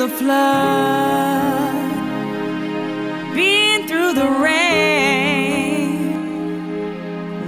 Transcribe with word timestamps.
the 0.00 0.08
flood, 0.08 1.74
been 3.34 3.86
through 3.86 4.14
the 4.14 4.30
rain. 4.46 6.00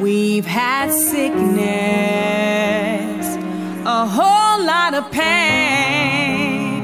We've 0.03 0.45
had 0.45 0.93
sickness, 0.93 1.47
a 3.87 4.07
whole 4.07 4.63
lot 4.67 4.93
of 4.93 5.11
pain. 5.11 6.83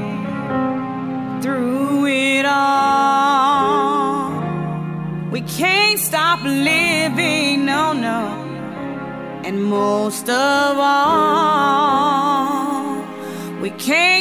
Through 1.43 2.07
it 2.07 2.47
all, 2.47 4.31
we 5.29 5.41
can't 5.41 5.99
stop 5.99 6.41
living, 6.43 7.65
no, 7.65 7.93
no. 7.93 8.21
And 9.45 9.63
most 9.63 10.27
of 10.29 10.77
all, 10.79 12.09
we 13.61 13.69
can't 13.69 14.18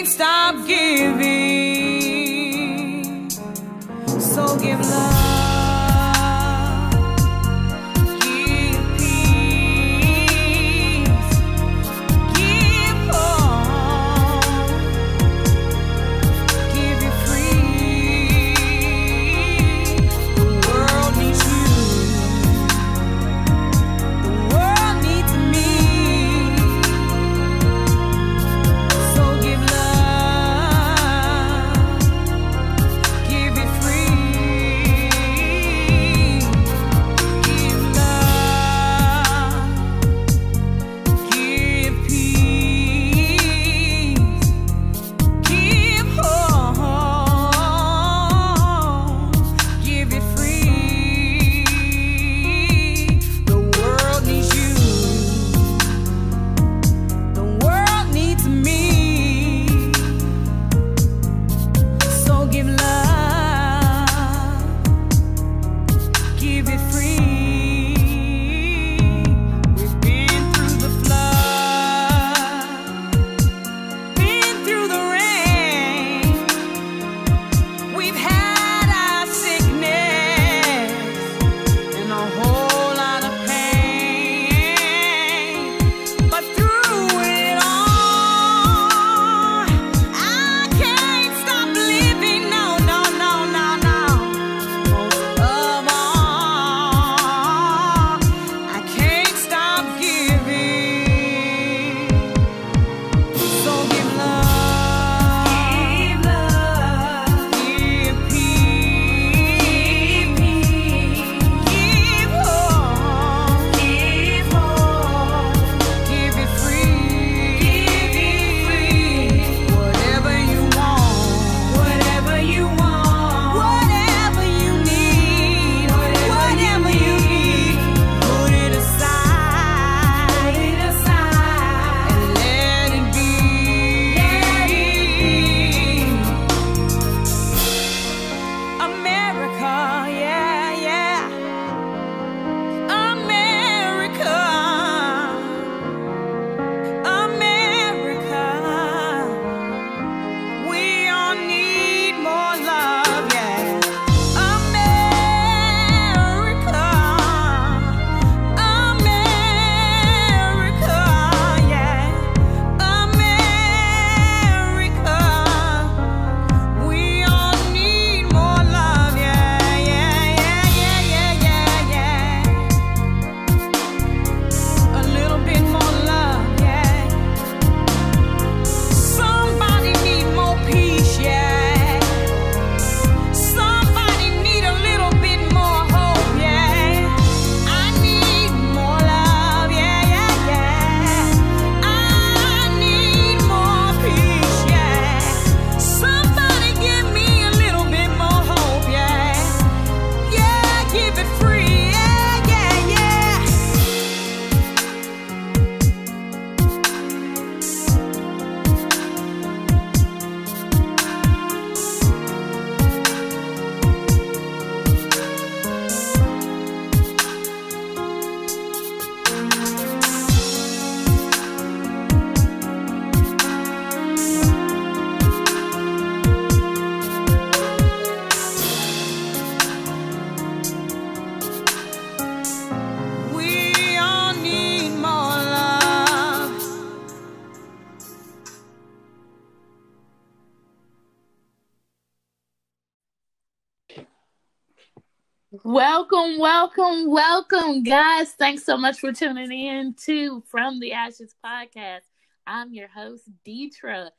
welcome, 246.39 247.11
welcome, 247.11 247.83
guys. 247.83 248.31
Thanks 248.33 248.65
so 248.65 248.77
much 248.77 249.01
for 249.01 249.13
tuning 249.13 249.51
in 249.51 249.95
to 250.05 250.41
From 250.47 250.79
the 250.79 250.93
Ashes 250.93 251.35
podcast. 251.45 252.03
I'm 252.47 252.73
your 252.73 252.87
host, 252.87 253.25
Deetra. 253.45 254.11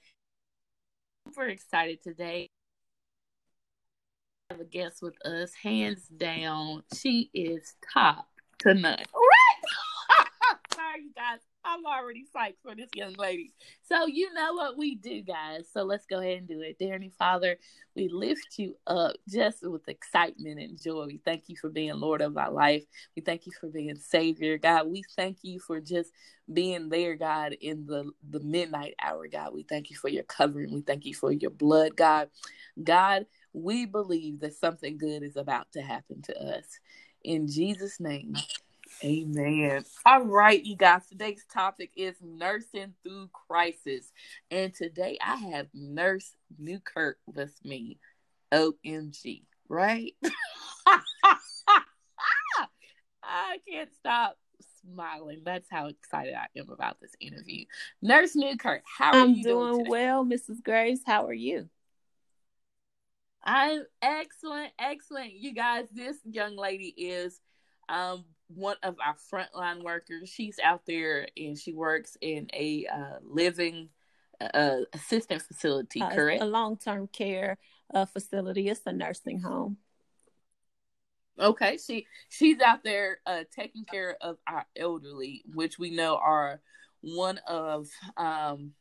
Super 1.26 1.48
excited 1.48 2.04
today. 2.04 2.50
I 4.50 4.56
have 4.56 4.62
a 4.62 4.66
guest 4.66 5.02
with 5.02 5.16
us, 5.26 5.54
hands 5.54 6.10
down. 6.10 6.84
She 6.94 7.30
is 7.34 7.76
top 7.94 8.28
to 8.60 8.74
none. 8.74 8.98
Right 8.98 9.06
sorry, 10.80 11.04
you 11.04 11.12
guys. 11.16 11.40
I'm 11.66 11.86
already 11.86 12.26
psyched 12.34 12.62
for 12.64 12.74
this 12.74 12.90
young 12.96 13.14
lady. 13.16 13.52
So 13.84 14.06
you 14.06 14.34
know 14.34 14.54
what 14.54 14.78
we 14.78 14.96
do, 14.96 15.22
guys. 15.22 15.68
So 15.72 15.84
let's 15.84 16.06
go 16.06 16.20
ahead 16.20 16.38
and 16.38 16.48
do 16.48 16.62
it. 16.62 16.80
Dear 16.80 16.94
Heavenly 16.94 17.12
Father, 17.20 17.58
we 17.96 18.08
lift 18.08 18.58
you 18.58 18.78
up 18.88 19.16
just 19.28 19.68
with 19.68 19.88
excitement 19.90 20.60
and 20.60 20.82
joy. 20.82 21.06
We 21.06 21.18
thank 21.18 21.44
you 21.48 21.58
for 21.58 21.70
being 21.70 21.94
Lord 21.96 22.22
of 22.22 22.38
our 22.38 22.52
life. 22.52 22.86
We 23.16 23.22
thank 23.22 23.46
you 23.46 23.52
for 23.60 23.68
being 23.68 23.96
Savior, 23.98 24.58
God. 24.58 24.88
We 24.88 25.04
thank 25.18 25.40
you 25.42 25.60
for 25.60 25.82
just 25.82 26.12
being 26.52 26.88
there, 26.88 27.16
God, 27.16 27.54
in 27.60 27.86
the, 27.86 28.12
the 28.30 28.40
midnight 28.40 28.96
hour, 29.04 29.28
God. 29.28 29.54
We 29.54 29.64
thank 29.64 29.90
you 29.90 29.98
for 29.98 30.08
your 30.08 30.24
covering. 30.24 30.74
We 30.74 30.82
thank 30.82 31.06
you 31.06 31.14
for 31.14 31.32
your 31.32 31.52
blood, 31.52 31.98
God. 31.98 32.30
God, 32.82 33.26
we 33.52 33.86
believe 33.86 34.40
that 34.40 34.56
something 34.56 34.98
good 34.98 35.24
is 35.24 35.36
about 35.36 35.74
to 35.74 35.82
happen 35.82 36.22
to 36.24 36.42
us. 36.42 36.80
In 37.22 37.48
Jesus' 37.48 38.00
name 38.00 38.36
amen. 39.04 39.84
All 40.06 40.24
right, 40.24 40.64
you 40.64 40.76
guys, 40.76 41.06
today's 41.08 41.46
topic 41.52 41.92
is 41.96 42.16
nursing 42.22 42.94
through 43.04 43.30
crisis. 43.34 44.12
And 44.52 44.74
today 44.74 45.18
I 45.22 45.36
have 45.36 45.68
Nurse 45.74 46.32
Newkirk 46.58 47.18
with 47.26 47.54
me. 47.64 48.00
OMG, 48.52 49.44
right? 49.68 50.14
I 53.24 53.60
can't 53.68 53.94
stop 53.94 54.38
smiling. 54.82 55.42
That's 55.46 55.68
how 55.70 55.88
excited 55.88 56.34
I 56.34 56.48
am 56.58 56.70
about 56.70 57.00
this 57.00 57.12
interview. 57.20 57.66
Nurse 58.02 58.36
Newkirk, 58.36 58.82
how 58.86 59.12
are 59.12 59.22
I'm 59.22 59.36
you 59.36 59.44
doing 59.44 59.78
doing 59.78 59.90
well, 59.90 60.26
Mrs. 60.26 60.64
Graves. 60.64 61.02
How 61.06 61.28
are 61.28 61.34
you? 61.34 61.70
I'm 63.44 63.84
excellent, 64.02 64.72
excellent. 64.80 65.34
You 65.34 65.54
guys, 65.54 65.88
this 65.94 66.18
young 66.26 66.56
lady 66.58 66.94
is 66.98 67.40
um 67.88 68.26
one 68.54 68.78
of 68.84 68.96
our 69.06 69.16
frontline 69.32 69.84
workers. 69.84 70.30
She's 70.30 70.60
out 70.60 70.82
there 70.86 71.28
and 71.38 71.58
she 71.58 71.74
works 71.74 72.18
in 72.22 72.48
a 72.54 72.86
uh, 72.88 73.20
living 73.24 73.90
uh, 74.42 74.82
assistant 74.94 75.42
facility, 75.42 76.02
Uh, 76.02 76.10
correct? 76.10 76.42
a 76.42 76.46
long-term 76.46 77.08
care 77.08 77.58
uh, 77.94 78.06
facility. 78.06 78.70
It's 78.70 78.82
a 78.86 78.92
nursing 78.92 79.40
home. 79.40 79.78
Okay, 81.40 81.78
she 81.78 82.06
she's 82.28 82.60
out 82.60 82.84
there 82.84 83.20
uh, 83.26 83.44
taking 83.56 83.86
care 83.86 84.18
of 84.20 84.38
our 84.46 84.66
elderly, 84.76 85.44
which 85.54 85.80
we 85.80 85.90
know 85.90 86.18
are 86.18 86.60
one 87.02 87.40
of 87.48 87.88
um, 88.18 88.74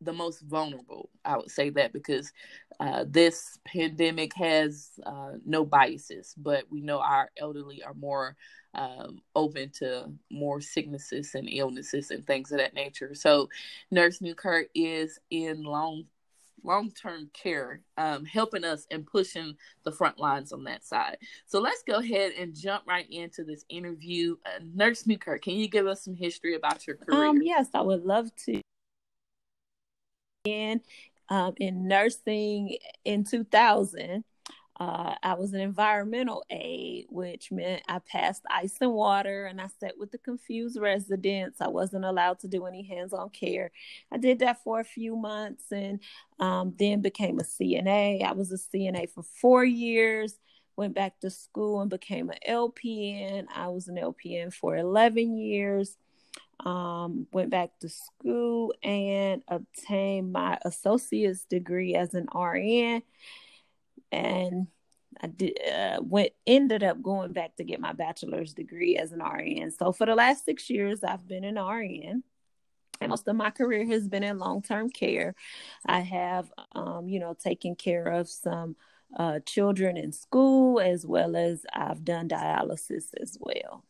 the 0.00 0.12
most 0.12 0.40
vulnerable. 0.42 1.10
I 1.24 1.36
would 1.36 1.50
say 1.50 1.70
that 1.70 1.92
because 1.92 2.32
uh, 2.80 3.04
this 3.08 3.58
pandemic 3.66 4.34
has 4.34 4.90
uh, 5.04 5.32
no 5.44 5.64
biases, 5.64 6.34
but 6.36 6.64
we 6.70 6.80
know 6.80 7.00
our 7.00 7.30
elderly 7.36 7.82
are 7.82 7.94
more 7.94 8.36
um, 8.74 9.20
open 9.34 9.70
to 9.78 10.10
more 10.30 10.60
sicknesses 10.60 11.34
and 11.34 11.48
illnesses 11.50 12.10
and 12.10 12.26
things 12.26 12.52
of 12.52 12.58
that 12.58 12.74
nature. 12.74 13.14
So, 13.14 13.48
Nurse 13.90 14.20
Newkirk 14.20 14.68
is 14.74 15.18
in 15.30 15.64
long 15.64 16.04
long 16.64 16.90
term 16.90 17.30
care, 17.32 17.80
um, 17.96 18.24
helping 18.24 18.64
us 18.64 18.86
and 18.90 19.06
pushing 19.06 19.56
the 19.84 19.92
front 19.92 20.18
lines 20.18 20.52
on 20.52 20.64
that 20.64 20.84
side. 20.84 21.18
So 21.46 21.60
let's 21.60 21.82
go 21.82 21.96
ahead 21.98 22.32
and 22.38 22.54
jump 22.54 22.84
right 22.86 23.08
into 23.10 23.44
this 23.44 23.64
interview. 23.68 24.36
Uh, 24.44 24.60
Nurse 24.74 25.06
Newkirk, 25.06 25.42
can 25.42 25.54
you 25.54 25.68
give 25.68 25.86
us 25.86 26.04
some 26.04 26.14
history 26.14 26.54
about 26.54 26.86
your 26.86 26.96
career? 26.96 27.26
Um, 27.26 27.42
yes, 27.42 27.68
I 27.74 27.80
would 27.80 28.04
love 28.04 28.34
to. 28.46 28.60
In 30.48 30.80
um, 31.28 31.54
in 31.58 31.86
nursing 31.86 32.76
in 33.04 33.24
2000, 33.24 34.24
uh, 34.80 35.14
I 35.22 35.34
was 35.34 35.52
an 35.52 35.60
environmental 35.60 36.44
aide, 36.50 37.06
which 37.10 37.50
meant 37.50 37.82
I 37.88 37.98
passed 37.98 38.44
ice 38.48 38.76
and 38.80 38.92
water, 38.92 39.46
and 39.46 39.60
I 39.60 39.66
sat 39.80 39.98
with 39.98 40.12
the 40.12 40.18
confused 40.18 40.78
residents. 40.80 41.60
I 41.60 41.68
wasn't 41.68 42.04
allowed 42.04 42.38
to 42.40 42.48
do 42.48 42.64
any 42.64 42.82
hands-on 42.82 43.30
care. 43.30 43.72
I 44.12 44.18
did 44.18 44.38
that 44.38 44.62
for 44.62 44.78
a 44.78 44.84
few 44.84 45.16
months, 45.16 45.64
and 45.72 46.00
um, 46.38 46.74
then 46.78 47.00
became 47.00 47.40
a 47.40 47.42
CNA. 47.42 48.22
I 48.22 48.32
was 48.32 48.52
a 48.52 48.76
CNA 48.76 49.10
for 49.10 49.24
four 49.24 49.64
years. 49.64 50.38
Went 50.76 50.94
back 50.94 51.18
to 51.20 51.30
school 51.30 51.80
and 51.80 51.90
became 51.90 52.30
an 52.30 52.38
LPN. 52.48 53.46
I 53.52 53.66
was 53.68 53.88
an 53.88 53.96
LPN 53.96 54.54
for 54.54 54.76
11 54.76 55.36
years 55.36 55.96
um, 56.64 57.26
went 57.32 57.50
back 57.50 57.70
to 57.80 57.88
school 57.88 58.74
and 58.82 59.42
obtained 59.48 60.32
my 60.32 60.58
associate's 60.64 61.44
degree 61.44 61.94
as 61.94 62.14
an 62.14 62.26
RN. 62.34 63.02
And 64.10 64.66
I 65.20 65.26
did 65.26 65.58
uh, 65.66 66.00
went 66.02 66.32
ended 66.46 66.82
up 66.82 67.02
going 67.02 67.32
back 67.32 67.56
to 67.56 67.64
get 67.64 67.80
my 67.80 67.92
bachelor's 67.92 68.54
degree 68.54 68.96
as 68.96 69.12
an 69.12 69.20
RN. 69.20 69.70
So 69.70 69.92
for 69.92 70.06
the 70.06 70.14
last 70.14 70.44
six 70.44 70.68
years, 70.70 71.02
I've 71.04 71.26
been 71.26 71.44
an 71.44 71.58
RN. 71.58 72.22
And 73.00 73.10
most 73.10 73.28
of 73.28 73.36
my 73.36 73.50
career 73.50 73.86
has 73.86 74.08
been 74.08 74.24
in 74.24 74.38
long 74.38 74.62
term 74.62 74.90
care. 74.90 75.34
I 75.86 76.00
have, 76.00 76.50
um, 76.72 77.08
you 77.08 77.20
know, 77.20 77.34
taken 77.34 77.76
care 77.76 78.06
of 78.06 78.28
some 78.28 78.76
uh, 79.16 79.40
children 79.46 79.96
in 79.96 80.12
school 80.12 80.80
as 80.80 81.06
well 81.06 81.36
as 81.36 81.64
I've 81.72 82.04
done 82.04 82.28
dialysis 82.28 83.06
as 83.20 83.38
well. 83.40 83.84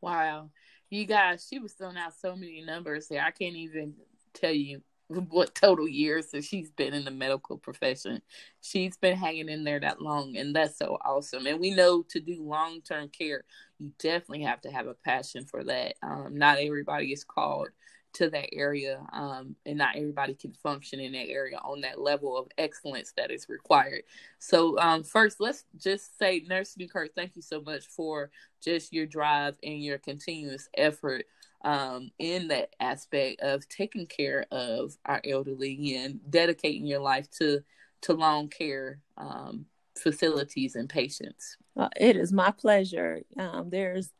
Wow. 0.00 0.50
You 0.90 1.04
guys, 1.04 1.46
she 1.48 1.58
was 1.58 1.72
throwing 1.72 1.96
out 1.96 2.14
so 2.14 2.36
many 2.36 2.62
numbers 2.62 3.08
there. 3.08 3.22
I 3.22 3.30
can't 3.30 3.56
even 3.56 3.94
tell 4.34 4.52
you 4.52 4.82
what 5.08 5.54
total 5.54 5.86
years 5.88 6.28
that 6.28 6.44
she's 6.44 6.70
been 6.70 6.94
in 6.94 7.04
the 7.04 7.10
medical 7.10 7.58
profession. 7.58 8.22
She's 8.60 8.96
been 8.96 9.16
hanging 9.16 9.48
in 9.48 9.64
there 9.64 9.80
that 9.80 10.00
long, 10.00 10.36
and 10.36 10.54
that's 10.54 10.78
so 10.78 10.98
awesome. 11.04 11.46
And 11.46 11.60
we 11.60 11.70
know 11.70 12.02
to 12.10 12.20
do 12.20 12.42
long 12.42 12.80
term 12.82 13.08
care, 13.08 13.44
you 13.78 13.92
definitely 13.98 14.44
have 14.44 14.60
to 14.62 14.70
have 14.70 14.86
a 14.86 14.94
passion 14.94 15.44
for 15.44 15.62
that. 15.64 15.94
Um, 16.02 16.36
not 16.36 16.58
everybody 16.58 17.12
is 17.12 17.24
called 17.24 17.68
to 18.16 18.30
that 18.30 18.48
area, 18.52 19.00
um, 19.12 19.56
and 19.64 19.78
not 19.78 19.96
everybody 19.96 20.34
can 20.34 20.52
function 20.52 21.00
in 21.00 21.12
that 21.12 21.28
area 21.28 21.58
on 21.58 21.80
that 21.82 22.00
level 22.00 22.36
of 22.36 22.48
excellence 22.58 23.12
that 23.16 23.30
is 23.30 23.48
required. 23.48 24.02
So, 24.38 24.78
um, 24.78 25.02
first, 25.02 25.40
let's 25.40 25.64
just 25.76 26.18
say, 26.18 26.44
Nurse 26.46 26.76
Newkirk, 26.76 27.14
thank 27.14 27.36
you 27.36 27.42
so 27.42 27.60
much 27.60 27.86
for 27.86 28.30
just 28.62 28.92
your 28.92 29.06
drive 29.06 29.56
and 29.62 29.82
your 29.82 29.98
continuous 29.98 30.68
effort 30.76 31.26
um, 31.62 32.10
in 32.18 32.48
that 32.48 32.70
aspect 32.80 33.40
of 33.42 33.68
taking 33.68 34.06
care 34.06 34.46
of 34.50 34.96
our 35.04 35.20
elderly 35.24 35.96
and 35.96 36.20
dedicating 36.30 36.86
your 36.86 37.00
life 37.00 37.30
to 37.38 37.60
to 38.02 38.12
long 38.12 38.48
care 38.48 39.00
um, 39.16 39.66
facilities 39.98 40.76
and 40.76 40.88
patients. 40.88 41.56
Uh, 41.76 41.88
it 41.98 42.16
is 42.16 42.32
my 42.32 42.50
pleasure. 42.50 43.22
Um, 43.38 43.70
there's 43.70 44.10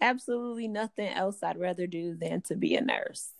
absolutely 0.00 0.68
nothing 0.68 1.08
else 1.08 1.42
I'd 1.42 1.58
rather 1.58 1.86
do 1.86 2.14
than 2.14 2.42
to 2.42 2.56
be 2.56 2.76
a 2.76 2.80
nurse. 2.80 3.32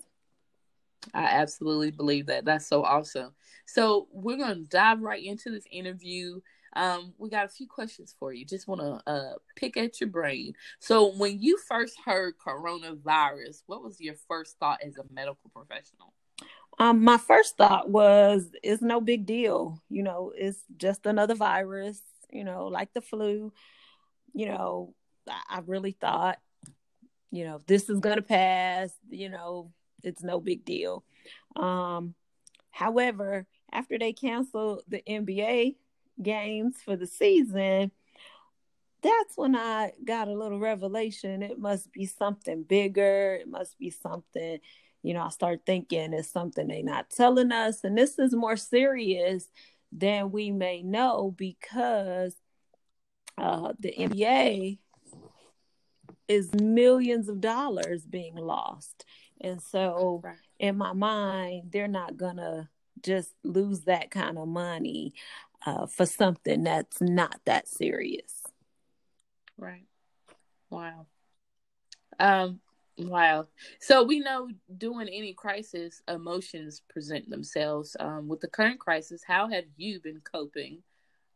I 1.14 1.24
absolutely 1.24 1.90
believe 1.90 2.26
that. 2.26 2.44
That's 2.44 2.66
so 2.66 2.84
awesome. 2.84 3.32
So 3.66 4.08
we're 4.12 4.36
gonna 4.36 4.56
dive 4.56 5.00
right 5.00 5.24
into 5.24 5.50
this 5.50 5.64
interview. 5.70 6.40
Um, 6.74 7.14
we 7.18 7.30
got 7.30 7.46
a 7.46 7.48
few 7.48 7.66
questions 7.66 8.14
for 8.18 8.32
you. 8.32 8.44
Just 8.44 8.68
want 8.68 8.80
to 8.80 9.10
uh, 9.10 9.32
pick 9.56 9.76
at 9.76 10.00
your 10.00 10.08
brain. 10.08 10.54
So, 10.78 11.12
when 11.16 11.40
you 11.40 11.58
first 11.58 11.98
heard 12.04 12.34
coronavirus, 12.38 13.62
what 13.66 13.82
was 13.82 14.00
your 14.00 14.14
first 14.28 14.56
thought 14.58 14.78
as 14.84 14.96
a 14.96 15.04
medical 15.12 15.50
professional? 15.52 16.12
Um, 16.78 17.02
my 17.02 17.18
first 17.18 17.56
thought 17.56 17.90
was 17.90 18.50
it's 18.62 18.82
no 18.82 19.00
big 19.00 19.26
deal. 19.26 19.82
You 19.88 20.02
know, 20.02 20.32
it's 20.34 20.60
just 20.76 21.06
another 21.06 21.34
virus, 21.34 22.00
you 22.30 22.44
know, 22.44 22.66
like 22.66 22.92
the 22.94 23.00
flu. 23.00 23.52
You 24.32 24.46
know, 24.46 24.94
I 25.28 25.60
really 25.66 25.92
thought, 25.92 26.38
you 27.30 27.44
know, 27.44 27.60
this 27.66 27.88
is 27.88 28.00
gonna 28.00 28.22
pass, 28.22 28.90
you 29.08 29.28
know, 29.28 29.72
it's 30.02 30.22
no 30.22 30.40
big 30.40 30.64
deal. 30.64 31.04
Um, 31.56 32.14
however, 32.70 33.46
after 33.72 33.98
they 33.98 34.12
canceled 34.12 34.82
the 34.88 35.02
NBA 35.06 35.76
games 36.22 36.76
for 36.84 36.96
the 36.96 37.06
season, 37.06 37.92
that's 39.02 39.36
when 39.36 39.56
I 39.56 39.92
got 40.04 40.28
a 40.28 40.34
little 40.34 40.58
revelation. 40.58 41.42
It 41.42 41.58
must 41.58 41.92
be 41.92 42.06
something 42.06 42.62
bigger. 42.64 43.38
It 43.40 43.48
must 43.48 43.78
be 43.78 43.90
something, 43.90 44.58
you 45.02 45.14
know, 45.14 45.22
I 45.22 45.30
start 45.30 45.60
thinking 45.64 46.12
it's 46.12 46.28
something 46.28 46.68
they're 46.68 46.82
not 46.82 47.10
telling 47.10 47.52
us. 47.52 47.84
And 47.84 47.96
this 47.96 48.18
is 48.18 48.34
more 48.34 48.56
serious 48.56 49.48
than 49.92 50.30
we 50.30 50.50
may 50.50 50.82
know 50.82 51.34
because 51.36 52.36
uh, 53.38 53.72
the 53.78 53.92
NBA 53.92 54.78
is 56.30 56.54
millions 56.54 57.28
of 57.28 57.40
dollars 57.40 58.06
being 58.06 58.36
lost. 58.36 59.04
And 59.40 59.60
so, 59.60 60.20
Right. 60.22 60.36
in 60.60 60.76
my 60.76 60.92
mind, 60.92 61.72
they're 61.72 61.88
not 61.88 62.16
going 62.16 62.36
to 62.36 62.68
just 63.02 63.34
lose 63.42 63.80
that 63.80 64.10
kind 64.12 64.38
of 64.38 64.46
money 64.46 65.12
uh, 65.66 65.86
for 65.86 66.06
something 66.06 66.62
that's 66.62 67.00
not 67.00 67.40
that 67.46 67.66
serious. 67.66 68.42
Right. 69.58 69.86
Wow. 70.70 71.06
Um. 72.18 72.60
Wow. 72.96 73.48
So 73.80 74.04
we 74.04 74.20
know 74.20 74.50
during 74.76 75.08
any 75.08 75.32
crisis, 75.32 76.02
emotions 76.06 76.82
present 76.88 77.28
themselves. 77.30 77.96
Um, 77.98 78.28
with 78.28 78.40
the 78.40 78.48
current 78.48 78.78
crisis, 78.78 79.22
how 79.26 79.48
have 79.48 79.64
you 79.76 80.00
been 80.00 80.20
coping 80.20 80.82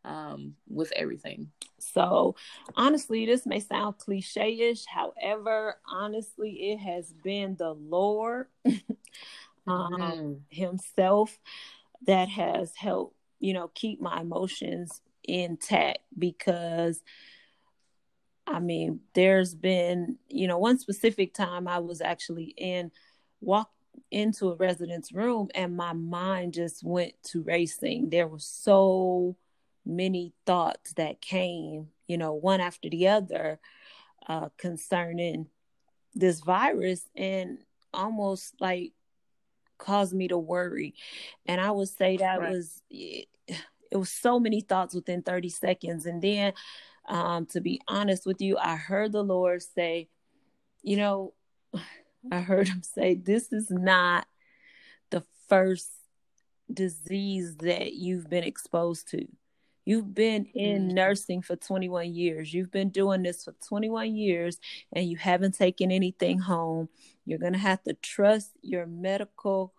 um, 0.04 0.54
with 0.68 0.92
everything. 0.92 1.50
So, 1.78 2.36
honestly, 2.76 3.26
this 3.26 3.46
may 3.46 3.60
sound 3.60 3.98
cliche 3.98 4.70
ish. 4.70 4.84
However, 4.86 5.76
honestly, 5.86 6.72
it 6.72 6.78
has 6.78 7.12
been 7.12 7.56
the 7.56 7.72
Lord 7.72 8.46
um, 9.66 9.92
Mhm. 9.92 10.40
Himself 10.50 11.38
that 12.06 12.28
has 12.28 12.74
helped, 12.76 13.16
you 13.40 13.52
know, 13.54 13.68
keep 13.74 14.00
my 14.00 14.20
emotions 14.20 15.00
intact 15.24 15.98
because. 16.18 17.02
I 18.46 18.60
mean, 18.60 19.00
there's 19.14 19.54
been, 19.54 20.18
you 20.28 20.46
know, 20.46 20.58
one 20.58 20.78
specific 20.78 21.32
time 21.32 21.66
I 21.66 21.78
was 21.78 22.00
actually 22.02 22.54
in, 22.56 22.90
walk 23.40 23.70
into 24.10 24.50
a 24.50 24.56
resident's 24.56 25.12
room 25.12 25.48
and 25.54 25.76
my 25.76 25.92
mind 25.94 26.52
just 26.52 26.84
went 26.84 27.14
to 27.24 27.42
racing. 27.42 28.10
There 28.10 28.28
was 28.28 28.44
so 28.44 29.36
many 29.84 30.32
thoughts 30.46 30.92
that 30.94 31.20
came, 31.20 31.88
you 32.06 32.16
know, 32.16 32.32
one 32.34 32.60
after 32.60 32.88
the 32.88 33.08
other, 33.08 33.58
uh, 34.28 34.48
concerning 34.56 35.46
this 36.14 36.40
virus 36.40 37.08
and 37.14 37.58
almost 37.92 38.54
like 38.60 38.92
caused 39.78 40.14
me 40.14 40.28
to 40.28 40.38
worry. 40.38 40.94
And 41.46 41.60
I 41.60 41.70
would 41.70 41.88
say 41.88 42.16
that 42.18 42.40
Right. 42.40 42.50
was 42.50 42.82
it, 42.90 43.28
it 43.90 43.96
was 43.96 44.10
so 44.10 44.40
many 44.40 44.60
thoughts 44.60 44.94
within 44.94 45.22
30 45.22 45.48
seconds. 45.50 46.06
And 46.06 46.22
then 46.22 46.52
um, 47.08 47.46
to 47.46 47.60
be 47.60 47.80
honest 47.86 48.26
with 48.26 48.40
you, 48.40 48.56
I 48.58 48.76
heard 48.76 49.12
the 49.12 49.22
Lord 49.22 49.62
say, 49.62 50.08
you 50.82 50.96
know, 50.96 51.34
I 52.32 52.40
heard 52.40 52.68
him 52.68 52.82
say, 52.82 53.14
this 53.14 53.52
is 53.52 53.70
not 53.70 54.26
the 55.10 55.22
first 55.48 55.90
disease 56.72 57.56
that 57.58 57.92
you've 57.92 58.30
been 58.30 58.44
exposed 58.44 59.08
to. 59.10 59.26
You've 59.84 60.14
been 60.14 60.46
in 60.54 60.88
Mm. 60.88 60.94
nursing 60.94 61.42
for 61.42 61.56
21 61.56 62.14
years. 62.14 62.54
You've 62.54 62.70
been 62.70 62.88
doing 62.88 63.22
this 63.22 63.44
for 63.44 63.52
21 63.52 64.16
years 64.16 64.58
and 64.92 65.08
you 65.08 65.16
haven't 65.16 65.54
taken 65.54 65.90
anything 65.90 66.38
home. 66.38 66.88
You're 67.26 67.38
going 67.38 67.52
to 67.52 67.58
have 67.58 67.82
to 67.84 67.94
trust 67.94 68.52
your 68.62 68.86
medical 68.86 69.74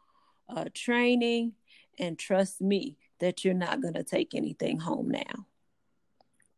uh, 0.48 0.66
training 0.74 1.54
and 1.98 2.20
trust 2.20 2.62
me 2.62 2.98
that 3.20 3.44
you're 3.44 3.54
not 3.56 3.82
going 3.82 3.96
to 3.96 4.04
take 4.04 4.36
anything 4.36 4.80
home 4.80 5.10
now. 5.10 5.48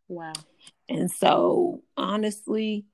Wow. 0.10 0.34
And 0.90 1.10
so, 1.12 1.84
honestly, 1.96 2.86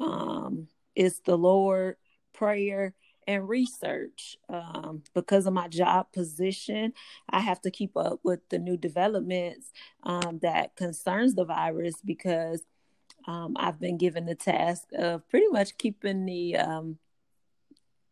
um, 0.00 0.68
it's 0.94 1.20
the 1.20 1.36
Lord, 1.36 1.96
prayer, 2.32 2.94
and 3.30 3.48
research. 3.48 4.36
Um, 4.48 5.02
because 5.14 5.46
of 5.46 5.52
my 5.52 5.68
job 5.68 6.12
position, 6.12 6.92
I 7.28 7.40
have 7.40 7.60
to 7.62 7.70
keep 7.70 7.96
up 7.96 8.20
with 8.22 8.40
the 8.48 8.58
new 8.58 8.76
developments 8.76 9.72
um, 10.02 10.40
that 10.42 10.76
concerns 10.76 11.34
the 11.34 11.44
virus 11.44 11.94
because 12.04 12.62
um, 13.26 13.56
I've 13.56 13.78
been 13.78 13.98
given 13.98 14.26
the 14.26 14.34
task 14.34 14.84
of 14.96 15.28
pretty 15.28 15.48
much 15.48 15.78
keeping 15.78 16.26
the 16.26 16.56
um, 16.56 16.98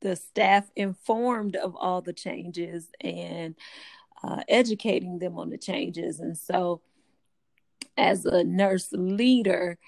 the 0.00 0.14
staff 0.14 0.70
informed 0.76 1.56
of 1.56 1.74
all 1.74 2.00
the 2.00 2.12
changes 2.12 2.88
and 3.00 3.56
uh, 4.22 4.42
educating 4.48 5.18
them 5.18 5.38
on 5.38 5.50
the 5.50 5.58
changes. 5.58 6.20
And 6.20 6.38
so, 6.38 6.82
as 7.96 8.24
a 8.24 8.44
nurse 8.44 8.88
leader, 8.92 9.78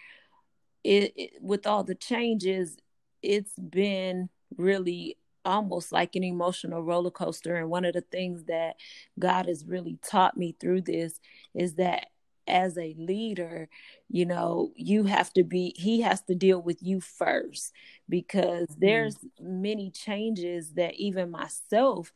it, 0.82 1.12
it 1.16 1.30
with 1.40 1.66
all 1.66 1.84
the 1.84 1.94
changes, 1.94 2.76
it's 3.22 3.54
been 3.54 4.28
really 4.56 5.16
almost 5.44 5.92
like 5.92 6.14
an 6.16 6.24
emotional 6.24 6.82
roller 6.82 7.10
coaster. 7.10 7.56
And 7.56 7.70
one 7.70 7.84
of 7.84 7.94
the 7.94 8.00
things 8.00 8.44
that 8.44 8.76
God 9.18 9.46
has 9.46 9.64
really 9.64 9.98
taught 10.08 10.36
me 10.36 10.56
through 10.58 10.82
this 10.82 11.18
is 11.54 11.74
that 11.74 12.06
as 12.46 12.76
a 12.76 12.94
leader, 12.98 13.68
you 14.08 14.26
know, 14.26 14.72
you 14.74 15.04
have 15.04 15.32
to 15.34 15.44
be, 15.44 15.74
he 15.76 16.00
has 16.00 16.22
to 16.22 16.34
deal 16.34 16.60
with 16.60 16.82
you 16.82 17.00
first 17.00 17.72
because 18.08 18.66
mm-hmm. 18.68 18.80
there's 18.80 19.16
many 19.40 19.90
changes 19.90 20.72
that 20.74 20.94
even 20.94 21.30
myself, 21.30 22.12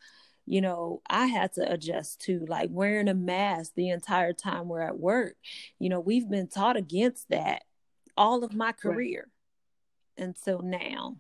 you 0.47 0.61
know, 0.61 1.01
I 1.09 1.27
had 1.27 1.55
to 1.55 1.73
adjust 1.73 2.21
to, 2.23 2.45
like 2.49 2.69
wearing 2.73 3.09
a 3.09 3.15
mask 3.15 3.73
the 3.75 3.91
entire 3.91 4.33
time 4.33 4.69
we're 4.69 4.83
at 4.83 4.99
work. 4.99 5.37
You 5.79 5.89
know, 5.89 6.01
we've 6.01 6.29
been 6.29 6.49
taught 6.49 6.77
against 6.77 7.29
that 7.31 7.63
all 8.17 8.45
of 8.45 8.55
my 8.55 8.73
career 8.73 9.29
until 10.19 10.61
now. 10.61 11.17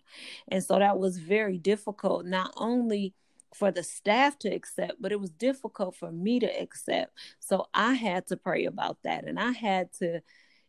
And 0.49 0.63
so 0.63 0.79
that 0.79 0.99
was 0.99 1.19
very 1.19 1.59
difficult, 1.59 2.27
not 2.27 2.53
only 2.57 3.15
for 3.55 3.71
the 3.71 3.83
staff 3.85 4.39
to 4.41 4.49
accept, 4.49 5.01
but 5.01 5.13
it 5.13 5.21
was 5.21 5.31
difficult 5.31 5.95
for 5.97 6.11
me 6.11 6.41
to 6.41 6.47
accept. 6.61 7.13
So 7.39 7.67
I 7.75 7.95
had 7.95 8.27
to 8.29 8.37
pray 8.37 8.65
about 8.65 8.99
that 9.05 9.25
and 9.27 9.39
I 9.39 9.53
had 9.53 9.93
to, 9.95 10.21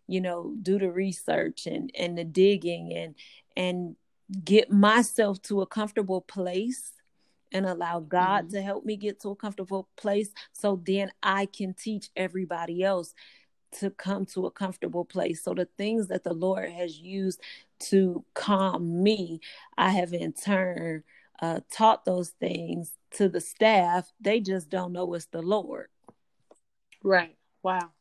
you 0.08 0.22
know, 0.22 0.54
do 0.62 0.78
the 0.80 0.92
research 0.92 1.66
and 1.68 1.92
and 1.98 2.18
the 2.18 2.24
digging 2.24 2.94
and 2.94 3.16
and 3.58 3.96
get 4.44 4.72
myself 4.72 5.42
to 5.44 5.62
a 5.62 5.68
comfortable 5.68 6.22
place 6.22 6.94
and 7.52 7.66
allow 7.66 8.00
God 8.00 8.48
Mhm. 8.48 8.52
to 8.52 8.62
help 8.62 8.86
me 8.86 8.98
get 8.98 9.20
to 9.22 9.30
a 9.30 9.36
comfortable 9.36 9.88
place 9.96 10.32
so 10.52 10.82
then 10.86 11.12
I 11.24 11.46
can 11.46 11.74
teach 11.74 12.10
everybody 12.16 12.84
else 12.84 13.14
to 13.80 13.90
come 13.90 14.26
to 14.28 14.46
a 14.46 14.52
comfortable 14.52 15.06
place. 15.06 15.44
So 15.44 15.54
the 15.54 15.68
things 15.78 16.08
that 16.08 16.24
the 16.24 16.34
Lord 16.34 16.70
has 16.70 17.00
used 17.00 17.42
to 17.82 18.24
calm 18.34 19.04
me, 19.04 19.42
I 19.78 19.90
have 19.90 20.14
in 20.14 20.34
turn 20.34 21.04
uh, 21.42 21.60
taught 21.72 22.06
those 22.06 22.30
things 22.30 22.94
to 23.12 23.30
the 23.30 23.42
staff. 23.42 24.12
They 24.20 24.40
just 24.40 24.70
don't 24.70 24.94
know 24.94 25.14
it's 25.14 25.26
the 25.26 25.42
Lord. 25.42 25.88
Right. 27.04 27.36
Wow. 27.62 27.92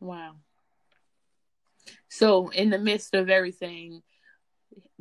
Wow. 0.00 0.36
So, 2.08 2.48
in 2.48 2.70
the 2.70 2.78
midst 2.78 3.14
of 3.14 3.28
everything, 3.28 4.02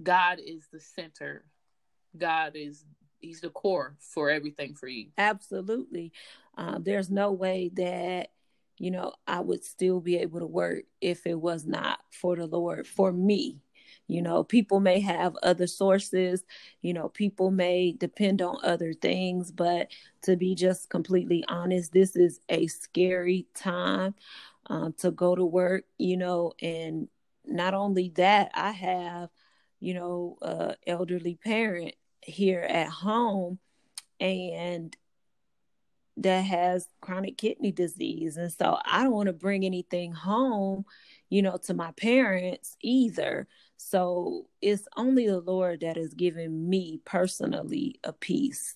God 0.02 0.40
is 0.46 0.68
the 0.72 0.80
center. 0.80 1.46
God 2.18 2.54
is, 2.56 2.84
He's 3.20 3.42
the 3.42 3.50
core 3.50 3.96
for 4.00 4.30
everything 4.30 4.76
for 4.76 4.88
you. 4.88 5.08
Absolutely. 5.18 6.12
Um, 6.58 6.84
there's 6.84 7.10
no 7.10 7.32
way 7.32 7.72
that, 7.76 8.30
you 8.78 8.92
know, 8.92 9.14
I 9.28 9.40
would 9.40 9.64
still 9.64 10.00
be 10.00 10.18
able 10.18 10.40
to 10.40 10.46
work 10.46 10.84
if 11.02 11.26
it 11.26 11.40
was 11.40 11.66
not 11.66 12.00
for 12.12 12.36
the 12.36 12.46
Lord, 12.46 12.88
for 12.88 13.12
me. 13.12 13.60
You 14.08 14.22
know, 14.22 14.44
people 14.44 14.80
may 14.80 15.00
have 15.00 15.36
other 15.42 15.66
sources, 15.66 16.44
you 16.82 16.94
know, 16.94 17.10
people 17.10 17.50
may 17.50 17.92
depend 17.92 18.42
on 18.42 18.58
other 18.64 18.94
things, 18.94 19.52
but 19.52 19.90
to 20.24 20.36
be 20.36 20.54
just 20.54 20.90
completely 20.90 21.44
honest, 21.48 21.92
this 21.92 22.16
is 22.16 22.40
a 22.50 22.68
scary 22.68 23.48
time 23.56 24.14
um, 24.68 24.94
to 25.00 25.10
go 25.12 25.36
to 25.36 25.46
work, 25.46 25.86
you 25.98 26.18
know, 26.18 26.54
and 26.62 27.08
not 27.46 27.74
only 27.74 28.10
that, 28.16 28.52
I 28.54 28.72
have, 28.72 29.30
you 29.80 29.94
know, 29.94 30.38
uh, 30.42 30.74
elderly 30.86 31.36
parent 31.44 31.94
here 32.22 32.62
at 32.62 32.90
home 32.90 33.60
and 34.20 34.96
that 36.18 36.42
has 36.42 36.88
chronic 37.02 37.38
kidney 37.38 37.72
disease. 37.72 38.38
And 38.38 38.52
so 38.52 38.78
I 38.86 39.04
don't 39.04 39.12
want 39.14 39.28
to 39.28 39.34
bring 39.34 39.66
anything 39.66 40.12
home, 40.14 40.86
you 41.30 41.42
know, 41.42 41.58
to 41.64 41.74
my 41.74 41.92
parents 41.92 42.78
either. 42.82 43.48
So 43.78 44.48
it's 44.62 44.88
only 44.96 45.28
the 45.28 45.40
Lord 45.40 45.82
that 45.82 45.98
has 45.98 46.14
given 46.14 46.70
me 46.70 47.02
personally 47.04 48.00
a 48.04 48.14
peace. 48.14 48.76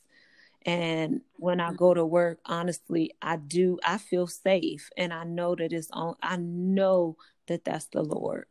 And 0.66 1.22
when 1.38 1.62
I 1.62 1.72
go 1.72 1.94
to 1.94 2.06
work, 2.06 2.40
honestly, 2.46 3.12
I 3.22 3.38
do, 3.38 3.80
I 3.86 3.98
feel 3.98 4.28
safe 4.28 4.90
and 4.98 5.14
I 5.14 5.24
know 5.24 5.56
that 5.56 5.72
it's 5.72 5.90
on, 5.92 6.16
I 6.22 6.36
know 6.36 7.16
that 7.48 7.64
that's 7.64 7.86
the 7.86 8.04
Lord. 8.04 8.46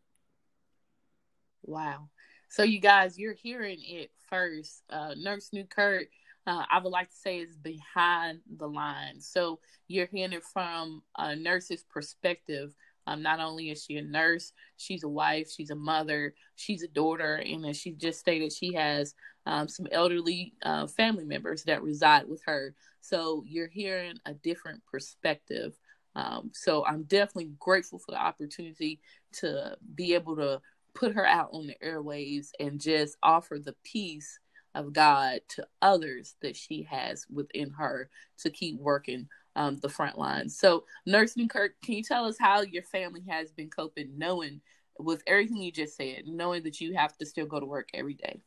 Wow. 1.62 2.08
So, 2.48 2.62
you 2.62 2.80
guys, 2.80 3.18
you're 3.18 3.34
hearing 3.34 3.78
it 3.82 4.10
first. 4.30 4.82
Uh, 4.88 5.14
Nurse 5.18 5.50
Newkirk, 5.52 6.08
uh, 6.48 6.64
I 6.70 6.78
would 6.78 6.90
like 6.90 7.10
to 7.10 7.16
say, 7.16 7.38
is 7.38 7.56
behind 7.56 8.40
the 8.56 8.66
lines. 8.66 9.28
So, 9.28 9.60
you're 9.86 10.06
hearing 10.06 10.32
it 10.32 10.42
from 10.44 11.02
a 11.16 11.36
nurse's 11.36 11.84
perspective. 11.84 12.74
Um, 13.06 13.22
not 13.22 13.40
only 13.40 13.70
is 13.70 13.84
she 13.84 13.96
a 13.96 14.02
nurse, 14.02 14.52
she's 14.76 15.02
a 15.02 15.08
wife, 15.08 15.50
she's 15.50 15.70
a 15.70 15.76
mother, 15.76 16.34
she's 16.56 16.82
a 16.82 16.88
daughter, 16.88 17.36
and 17.36 17.66
as 17.66 17.78
she 17.78 17.92
just 17.92 18.20
stated, 18.20 18.52
she 18.52 18.72
has 18.74 19.14
um, 19.46 19.68
some 19.68 19.86
elderly 19.92 20.54
uh, 20.62 20.86
family 20.86 21.24
members 21.24 21.64
that 21.64 21.82
reside 21.82 22.28
with 22.28 22.42
her. 22.46 22.74
So, 23.02 23.44
you're 23.46 23.68
hearing 23.68 24.18
a 24.24 24.32
different 24.32 24.82
perspective. 24.90 25.78
Um, 26.16 26.50
so, 26.54 26.84
I'm 26.86 27.02
definitely 27.04 27.52
grateful 27.58 27.98
for 27.98 28.12
the 28.12 28.22
opportunity 28.22 29.00
to 29.40 29.76
be 29.94 30.14
able 30.14 30.36
to 30.36 30.62
put 30.94 31.14
her 31.14 31.26
out 31.26 31.50
on 31.52 31.66
the 31.66 31.76
airwaves 31.84 32.48
and 32.58 32.80
just 32.80 33.16
offer 33.22 33.58
the 33.58 33.74
peace 33.84 34.40
of 34.78 34.92
God 34.92 35.40
to 35.48 35.66
others 35.82 36.36
that 36.40 36.56
she 36.56 36.82
has 36.84 37.26
within 37.32 37.70
her 37.70 38.10
to 38.38 38.50
keep 38.50 38.80
working 38.80 39.28
um, 39.56 39.76
the 39.78 39.88
front 39.88 40.18
lines. 40.18 40.56
So, 40.56 40.84
Nurse 41.04 41.34
Kirk, 41.48 41.72
can 41.82 41.94
you 41.94 42.02
tell 42.02 42.24
us 42.24 42.36
how 42.38 42.60
your 42.62 42.82
family 42.82 43.22
has 43.28 43.50
been 43.50 43.70
coping, 43.70 44.12
knowing 44.16 44.60
with 44.98 45.22
everything 45.26 45.58
you 45.58 45.72
just 45.72 45.96
said, 45.96 46.22
knowing 46.26 46.62
that 46.64 46.80
you 46.80 46.94
have 46.94 47.16
to 47.18 47.26
still 47.26 47.46
go 47.46 47.60
to 47.60 47.66
work 47.66 47.88
every 47.94 48.14
day? 48.14 48.40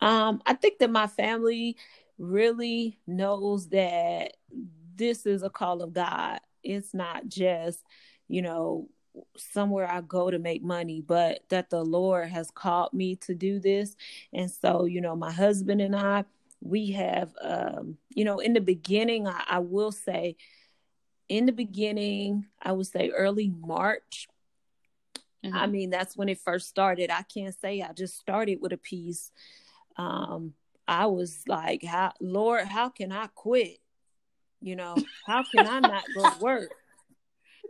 Um, 0.00 0.42
I 0.46 0.54
think 0.54 0.78
that 0.78 0.90
my 0.90 1.06
family 1.06 1.76
really 2.18 2.98
knows 3.06 3.68
that 3.70 4.36
this 4.96 5.26
is 5.26 5.42
a 5.42 5.50
call 5.50 5.82
of 5.82 5.92
God 5.92 6.40
it's 6.64 6.94
not 6.94 7.28
just, 7.28 7.80
you 8.26 8.42
know, 8.42 8.88
somewhere 9.36 9.90
I 9.90 10.00
go 10.00 10.30
to 10.30 10.38
make 10.38 10.62
money, 10.62 11.00
but 11.00 11.40
that 11.48 11.70
the 11.70 11.82
Lord 11.84 12.28
has 12.28 12.50
called 12.50 12.92
me 12.92 13.16
to 13.16 13.34
do 13.34 13.58
this. 13.58 13.96
And 14.32 14.50
so, 14.50 14.84
you 14.84 15.00
know, 15.00 15.14
my 15.16 15.30
husband 15.30 15.80
and 15.80 15.94
I, 15.94 16.24
we 16.60 16.92
have, 16.92 17.32
um, 17.42 17.98
you 18.14 18.24
know, 18.24 18.38
in 18.38 18.52
the 18.52 18.60
beginning, 18.60 19.28
I, 19.28 19.44
I 19.48 19.58
will 19.58 19.92
say, 19.92 20.36
in 21.28 21.46
the 21.46 21.52
beginning, 21.52 22.46
I 22.60 22.72
would 22.72 22.86
say 22.86 23.10
early 23.10 23.52
March. 23.60 24.28
Mm-hmm. 25.44 25.56
I 25.56 25.66
mean, 25.66 25.90
that's 25.90 26.16
when 26.16 26.28
it 26.28 26.38
first 26.38 26.68
started. 26.68 27.10
I 27.10 27.22
can't 27.22 27.54
say 27.60 27.82
I 27.82 27.92
just 27.92 28.18
started 28.18 28.60
with 28.60 28.72
a 28.72 28.78
piece. 28.78 29.30
Um, 29.96 30.54
I 30.86 31.06
was 31.06 31.42
like, 31.46 31.82
how, 31.82 32.12
Lord, 32.20 32.66
how 32.66 32.88
can 32.88 33.12
I 33.12 33.28
quit? 33.28 33.78
You 34.60 34.76
know, 34.76 34.96
how 35.26 35.44
can 35.44 35.66
I 35.66 35.80
not 35.80 36.04
go 36.14 36.30
to 36.30 36.38
work? 36.40 36.70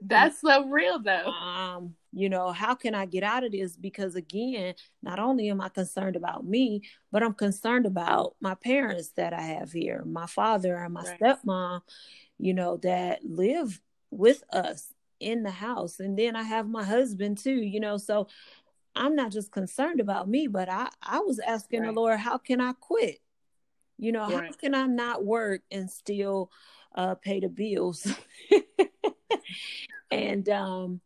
That's 0.06 0.40
so 0.40 0.68
real 0.68 0.98
though. 0.98 1.26
Um, 1.26 1.94
you 2.12 2.28
know, 2.28 2.52
how 2.52 2.74
can 2.74 2.94
I 2.94 3.06
get 3.06 3.22
out 3.22 3.44
of 3.44 3.52
this? 3.52 3.76
Because 3.76 4.14
again, 4.14 4.74
not 5.02 5.18
only 5.18 5.48
am 5.48 5.60
I 5.60 5.68
concerned 5.68 6.16
about 6.16 6.46
me, 6.46 6.82
but 7.10 7.22
I'm 7.22 7.34
concerned 7.34 7.86
about 7.86 8.36
my 8.40 8.54
parents 8.54 9.10
that 9.16 9.32
I 9.32 9.40
have 9.40 9.72
here, 9.72 10.02
my 10.04 10.26
father 10.26 10.76
and 10.76 10.94
my 10.94 11.02
right. 11.02 11.20
stepmom, 11.20 11.80
you 12.38 12.54
know, 12.54 12.76
that 12.78 13.24
live 13.24 13.80
with 14.10 14.44
us 14.52 14.92
in 15.20 15.42
the 15.42 15.50
house. 15.50 15.98
And 16.00 16.18
then 16.18 16.36
I 16.36 16.42
have 16.42 16.68
my 16.68 16.84
husband 16.84 17.38
too, 17.38 17.54
you 17.54 17.80
know, 17.80 17.96
so 17.96 18.28
I'm 18.94 19.16
not 19.16 19.32
just 19.32 19.50
concerned 19.50 20.00
about 20.00 20.28
me, 20.28 20.46
but 20.46 20.68
I, 20.68 20.88
I 21.02 21.18
was 21.20 21.40
asking 21.40 21.80
right. 21.80 21.86
the 21.86 22.00
Lord, 22.00 22.20
how 22.20 22.38
can 22.38 22.60
I 22.60 22.74
quit? 22.74 23.18
You 23.98 24.12
know, 24.12 24.28
right. 24.28 24.46
how 24.46 24.52
can 24.52 24.74
I 24.74 24.86
not 24.86 25.24
work 25.24 25.62
and 25.70 25.90
still 25.90 26.50
uh, 26.94 27.14
pay 27.16 27.40
the 27.40 27.48
bills? 27.48 28.06
and 30.14 30.48
um, 30.48 31.00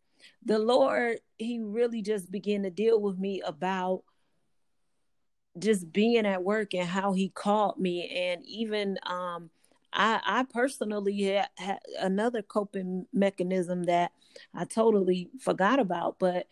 the 0.44 0.58
Lord, 0.58 1.18
He 1.38 1.60
really 1.60 2.02
just 2.02 2.30
began 2.30 2.62
to 2.62 2.70
deal 2.70 3.00
with 3.00 3.18
me 3.18 3.40
about 3.40 4.02
just 5.58 5.92
being 5.92 6.26
at 6.26 6.44
work 6.44 6.74
and 6.74 6.88
how 6.88 7.12
He 7.12 7.28
called 7.28 7.78
me, 7.78 8.08
and 8.08 8.44
even 8.46 8.98
um, 9.04 9.50
I, 9.92 10.20
I 10.24 10.44
personally 10.44 11.22
had, 11.22 11.48
had 11.56 11.78
another 11.98 12.42
coping 12.42 13.06
mechanism 13.12 13.84
that 13.84 14.12
I 14.54 14.64
totally 14.64 15.30
forgot 15.40 15.80
about, 15.80 16.18
but 16.18 16.46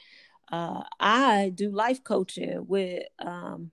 uh, 0.50 0.82
I 0.98 1.52
do 1.54 1.70
life 1.70 2.02
coaching 2.02 2.66
with 2.66 3.04
um, 3.18 3.70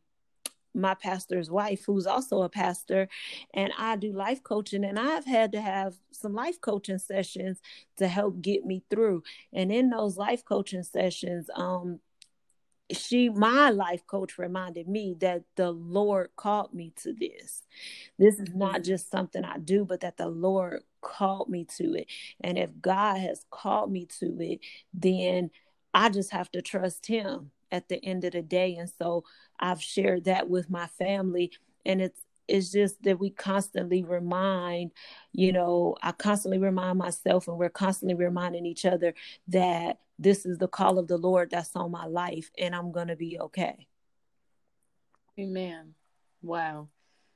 my 0.74 0.94
pastor's 0.94 1.50
wife, 1.50 1.84
who's 1.86 2.08
also 2.08 2.42
a 2.42 2.50
pastor, 2.50 3.08
and 3.54 3.72
I 3.78 3.96
do 3.96 4.12
life 4.12 4.44
coaching. 4.44 4.84
And 4.84 5.00
I've 5.00 5.26
had 5.26 5.52
to 5.54 5.62
have 5.62 5.96
some 6.12 6.34
life 6.34 6.60
coaching 6.62 7.00
sessions 7.00 7.60
to 7.98 8.08
help 8.08 8.42
get 8.42 8.66
me 8.66 8.84
through. 8.90 9.24
And 9.54 9.72
in 9.72 9.90
those 9.90 10.18
life 10.18 10.44
coaching 10.46 10.84
sessions, 10.84 11.50
um, 11.56 12.00
she 12.92 13.30
my 13.30 13.70
life 13.70 14.06
coach 14.06 14.38
reminded 14.38 14.88
me 14.88 15.16
that 15.20 15.44
the 15.56 15.72
lord 15.72 16.30
called 16.36 16.74
me 16.74 16.92
to 16.98 17.14
this 17.14 17.64
this 18.20 18.38
is 18.40 18.54
not 18.54 18.74
mm-hmm. 18.74 18.84
just 18.84 19.10
something 19.10 19.44
i 19.46 19.58
do 19.58 19.86
but 19.86 20.02
that 20.02 20.18
the 20.18 20.28
lord 20.28 20.82
called 21.02 21.50
me 21.50 21.64
to 21.64 21.96
it 21.96 22.08
and 22.42 22.58
if 22.58 22.70
god 22.82 23.18
has 23.18 23.46
called 23.50 23.90
me 23.90 24.06
to 24.06 24.38
it 24.42 24.60
then 24.94 25.50
i 25.94 26.10
just 26.10 26.32
have 26.32 26.52
to 26.52 26.62
trust 26.62 27.08
him 27.08 27.52
at 27.74 27.90
the 27.90 28.04
end 28.06 28.24
of 28.24 28.32
the 28.32 28.42
day. 28.42 28.76
And 28.76 28.90
so 28.90 29.26
I've 29.64 29.82
shared 29.82 30.26
that 30.26 30.50
with 30.50 30.70
my 30.70 30.88
family. 30.88 31.54
And 31.86 32.02
it's 32.02 32.20
it's 32.50 32.74
just 32.74 33.02
that 33.04 33.20
we 33.20 33.30
constantly 33.30 34.04
remind, 34.04 34.92
you 35.32 35.54
know, 35.54 35.96
I 36.04 36.12
constantly 36.12 36.60
remind 36.60 36.98
myself 36.98 37.48
and 37.48 37.58
we're 37.58 37.70
constantly 37.70 38.16
reminding 38.16 38.66
each 38.66 38.86
other 38.86 39.14
that 39.48 40.00
this 40.20 40.46
is 40.46 40.58
the 40.58 40.68
call 40.68 41.00
of 41.00 41.08
the 41.08 41.18
Lord 41.18 41.52
that's 41.52 41.74
on 41.78 41.90
my 41.90 42.06
life 42.06 42.52
and 42.58 42.76
I'm 42.76 42.92
to 42.92 43.16
be 43.16 43.40
okay. 43.40 43.88
Amen. 45.40 45.94
Wow. 46.42 46.90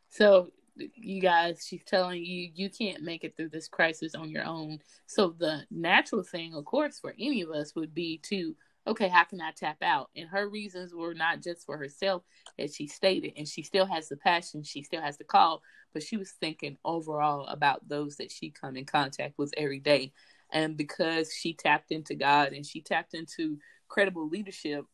So 0.10 0.52
you 0.76 1.22
guys, 1.22 1.66
she's 1.66 1.86
telling 1.86 2.24
you 2.24 2.50
you 2.54 2.70
can't 2.70 3.02
make 3.02 3.24
it 3.24 3.38
through 3.38 3.50
this 3.50 3.70
crisis 3.70 4.14
on 4.14 4.30
your 4.30 4.44
own. 4.44 4.80
So 5.06 5.30
the 5.30 5.62
natural 5.72 6.22
thing, 6.22 6.54
of 6.54 6.66
course, 6.66 7.00
for 7.00 7.16
any 7.18 7.42
of 7.44 7.52
us 7.52 7.76
would 7.76 7.96
be 7.96 8.18
to 8.24 8.58
okay, 8.88 9.10
how 9.10 9.26
can 9.26 9.42
I 9.42 9.52
tap 9.52 9.78
out? 9.82 10.10
And 10.16 10.30
her 10.30 10.50
reasons 10.50 10.94
were 10.94 11.14
not 11.14 11.44
just 11.44 11.66
for 11.66 11.78
herself, 11.78 12.24
as 12.58 12.74
she 12.74 12.88
stated, 12.88 13.34
and 13.38 13.48
she 13.48 13.62
still 13.62 13.86
has 13.86 14.08
the 14.08 14.18
passion, 14.18 14.64
she 14.64 14.82
still 14.84 15.02
has 15.02 15.18
the 15.18 15.24
call, 15.24 15.62
but 15.94 16.02
she 16.02 16.18
was 16.18 16.32
thinking 16.32 16.78
overall 16.86 17.46
about 17.48 17.88
those 17.88 18.16
that 18.18 18.32
she 18.32 18.50
come 18.50 18.78
in 18.78 18.86
contact 18.86 19.38
with 19.38 19.54
every 19.58 19.80
day. 19.80 20.14
And 20.52 20.78
because 20.78 21.34
she 21.34 21.54
tapped 21.54 21.92
into 21.92 22.16
God 22.16 22.54
and 22.54 22.66
she 22.66 22.82
tapped 22.82 23.14
into 23.14 23.58
credible 23.90 24.30
leadership, 24.30 24.86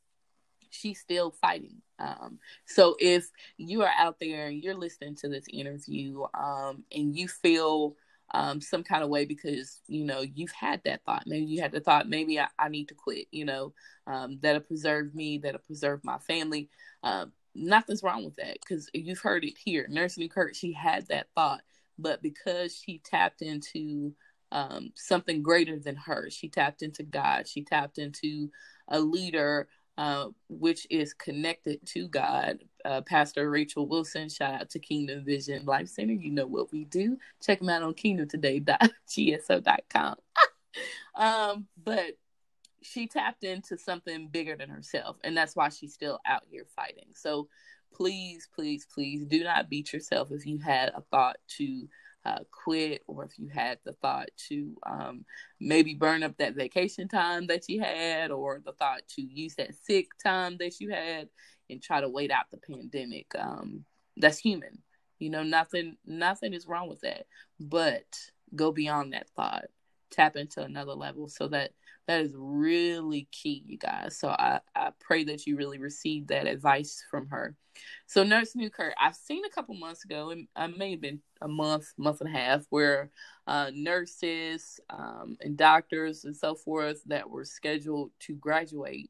she's 0.71 0.99
still 0.99 1.31
fighting. 1.31 1.81
Um, 1.99 2.39
so 2.65 2.95
if 2.99 3.29
you 3.57 3.83
are 3.83 3.91
out 3.97 4.17
there 4.19 4.47
and 4.47 4.61
you're 4.61 4.75
listening 4.75 5.15
to 5.17 5.29
this 5.29 5.45
interview 5.51 6.23
um, 6.33 6.83
and 6.91 7.15
you 7.15 7.27
feel 7.27 7.95
um, 8.33 8.61
some 8.61 8.83
kind 8.83 9.03
of 9.03 9.09
way 9.09 9.25
because 9.25 9.81
you 9.87 10.03
know 10.05 10.21
you've 10.21 10.51
had 10.51 10.81
that 10.85 11.03
thought. 11.05 11.23
Maybe 11.25 11.45
you 11.45 11.61
had 11.61 11.71
the 11.71 11.79
thought, 11.79 12.09
maybe 12.09 12.39
I, 12.39 12.47
I 12.57 12.69
need 12.69 12.87
to 12.89 12.95
quit. 12.95 13.27
You 13.31 13.45
know, 13.45 13.73
um, 14.07 14.39
that'll 14.41 14.61
preserve 14.61 15.13
me, 15.13 15.37
that'll 15.37 15.59
preserve 15.59 16.03
my 16.03 16.17
family. 16.17 16.69
Um, 17.03 17.31
nothing's 17.55 18.03
wrong 18.03 18.25
with 18.25 18.35
that 18.37 18.57
because 18.59 18.89
you've 18.93 19.19
heard 19.19 19.43
it 19.45 19.57
here. 19.63 19.87
Nurse 19.89 20.17
Newkirk, 20.17 20.55
she 20.55 20.73
had 20.73 21.07
that 21.07 21.27
thought, 21.35 21.61
but 21.99 22.21
because 22.21 22.75
she 22.75 23.01
tapped 23.03 23.41
into 23.41 24.13
um, 24.51 24.91
something 24.95 25.41
greater 25.43 25.79
than 25.79 25.95
her, 25.95 26.29
she 26.29 26.49
tapped 26.49 26.81
into 26.81 27.03
God. 27.03 27.47
She 27.47 27.63
tapped 27.63 27.97
into 27.97 28.49
a 28.87 28.99
leader 28.99 29.67
uh, 29.97 30.27
which 30.49 30.87
is 30.89 31.13
connected 31.13 31.85
to 31.87 32.07
God. 32.07 32.63
Uh, 32.83 33.01
Pastor 33.01 33.49
Rachel 33.49 33.87
Wilson, 33.87 34.29
shout 34.29 34.61
out 34.61 34.69
to 34.71 34.79
Kingdom 34.79 35.23
Vision 35.23 35.65
Life 35.65 35.89
Center. 35.89 36.13
You 36.13 36.31
know 36.31 36.47
what 36.47 36.71
we 36.71 36.85
do. 36.85 37.17
Check 37.41 37.59
them 37.59 37.69
out 37.69 37.83
on 37.83 37.93
kingdomtoday.gso.com. 37.93 40.15
um, 41.15 41.67
but 41.83 42.17
she 42.81 43.07
tapped 43.07 43.43
into 43.43 43.77
something 43.77 44.27
bigger 44.27 44.55
than 44.55 44.69
herself, 44.69 45.17
and 45.23 45.37
that's 45.37 45.55
why 45.55 45.69
she's 45.69 45.93
still 45.93 46.19
out 46.25 46.43
here 46.49 46.65
fighting. 46.75 47.09
So 47.13 47.47
please, 47.93 48.49
please, 48.53 48.87
please 48.91 49.25
do 49.25 49.43
not 49.43 49.69
beat 49.69 49.93
yourself 49.93 50.31
if 50.31 50.45
you 50.45 50.57
had 50.57 50.89
a 50.89 51.01
thought 51.11 51.37
to 51.57 51.87
uh, 52.25 52.39
quit 52.51 53.03
or 53.07 53.25
if 53.25 53.37
you 53.37 53.49
had 53.49 53.77
the 53.83 53.93
thought 53.93 54.29
to 54.49 54.75
um, 54.85 55.25
maybe 55.59 55.93
burn 55.93 56.23
up 56.23 56.37
that 56.37 56.55
vacation 56.55 57.07
time 57.07 57.47
that 57.47 57.67
you 57.67 57.81
had 57.81 58.31
or 58.31 58.61
the 58.65 58.71
thought 58.73 59.01
to 59.09 59.21
use 59.21 59.55
that 59.55 59.75
sick 59.75 60.07
time 60.23 60.57
that 60.57 60.79
you 60.79 60.89
had 60.89 61.27
and 61.69 61.81
try 61.81 61.99
to 61.99 62.09
wait 62.09 62.31
out 62.31 62.45
the 62.51 62.57
pandemic. 62.57 63.27
Um, 63.37 63.85
that's 64.17 64.37
human. 64.37 64.79
You 65.19 65.29
know 65.29 65.43
nothing 65.43 65.97
nothing 66.05 66.53
is 66.53 66.67
wrong 66.67 66.89
with 66.89 67.01
that. 67.01 67.25
But 67.59 68.05
go 68.55 68.71
beyond 68.71 69.13
that 69.13 69.29
thought 69.35 69.65
tap 70.13 70.35
into 70.35 70.61
another 70.61 70.93
level. 70.93 71.27
So 71.27 71.47
that 71.49 71.71
that 72.07 72.21
is 72.21 72.33
really 72.35 73.27
key 73.31 73.63
you 73.65 73.77
guys. 73.77 74.17
So 74.17 74.29
i 74.29 74.59
i 74.75 74.91
pray 74.99 75.23
that 75.25 75.45
you 75.45 75.57
really 75.57 75.79
receive 75.79 76.27
that 76.27 76.47
advice 76.47 77.03
from 77.09 77.27
her. 77.29 77.55
So 78.05 78.23
nurse 78.23 78.55
newkirk 78.55 78.93
i've 78.99 79.15
seen 79.15 79.43
a 79.45 79.49
couple 79.49 79.73
months 79.73 80.05
ago 80.05 80.29
and 80.29 80.47
i 80.55 80.67
may 80.67 80.91
have 80.91 81.01
been 81.01 81.21
a 81.41 81.47
month 81.47 81.91
month 81.97 82.21
and 82.21 82.29
a 82.29 82.37
half 82.39 82.67
where 82.69 83.09
uh, 83.47 83.71
nurses 83.73 84.79
um, 84.91 85.37
and 85.41 85.57
doctors 85.57 86.23
and 86.23 86.37
so 86.37 86.53
forth 86.53 87.03
that 87.05 87.27
were 87.27 87.45
scheduled 87.45 88.11
to 88.19 88.35
graduate 88.35 89.09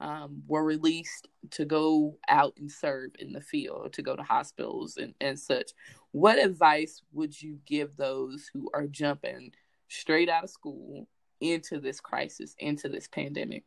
um, 0.00 0.42
were 0.46 0.64
released 0.64 1.28
to 1.50 1.64
go 1.64 2.16
out 2.28 2.54
and 2.58 2.70
serve 2.70 3.10
in 3.18 3.32
the 3.32 3.40
field, 3.40 3.92
to 3.92 4.02
go 4.02 4.16
to 4.16 4.22
hospitals 4.22 4.96
and, 4.96 5.14
and 5.20 5.38
such. 5.38 5.72
What 6.12 6.38
advice 6.38 7.02
would 7.12 7.40
you 7.40 7.58
give 7.66 7.96
those 7.96 8.50
who 8.52 8.70
are 8.72 8.86
jumping 8.86 9.52
straight 9.90 10.30
out 10.30 10.44
of 10.44 10.50
school 10.50 11.06
into 11.40 11.80
this 11.80 12.00
crisis, 12.00 12.54
into 12.58 12.88
this 12.88 13.08
pandemic? 13.08 13.64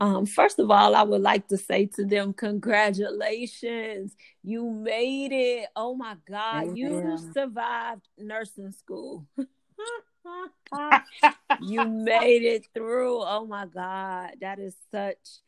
Um, 0.00 0.26
first 0.26 0.58
of 0.58 0.70
all, 0.70 0.94
I 0.94 1.02
would 1.02 1.22
like 1.22 1.48
to 1.48 1.56
say 1.56 1.86
to 1.96 2.04
them, 2.04 2.32
congratulations. 2.32 4.14
You 4.44 4.70
made 4.70 5.32
it. 5.32 5.68
Oh 5.74 5.94
my 5.96 6.16
God. 6.28 6.76
You 6.76 7.18
survived 7.34 8.06
nursing 8.16 8.70
school. 8.70 9.26
you 11.60 11.84
made 11.84 12.42
it 12.44 12.66
through. 12.72 13.22
Oh 13.22 13.44
my 13.46 13.66
God. 13.66 14.36
That 14.40 14.60
is 14.60 14.76
such 14.92 15.40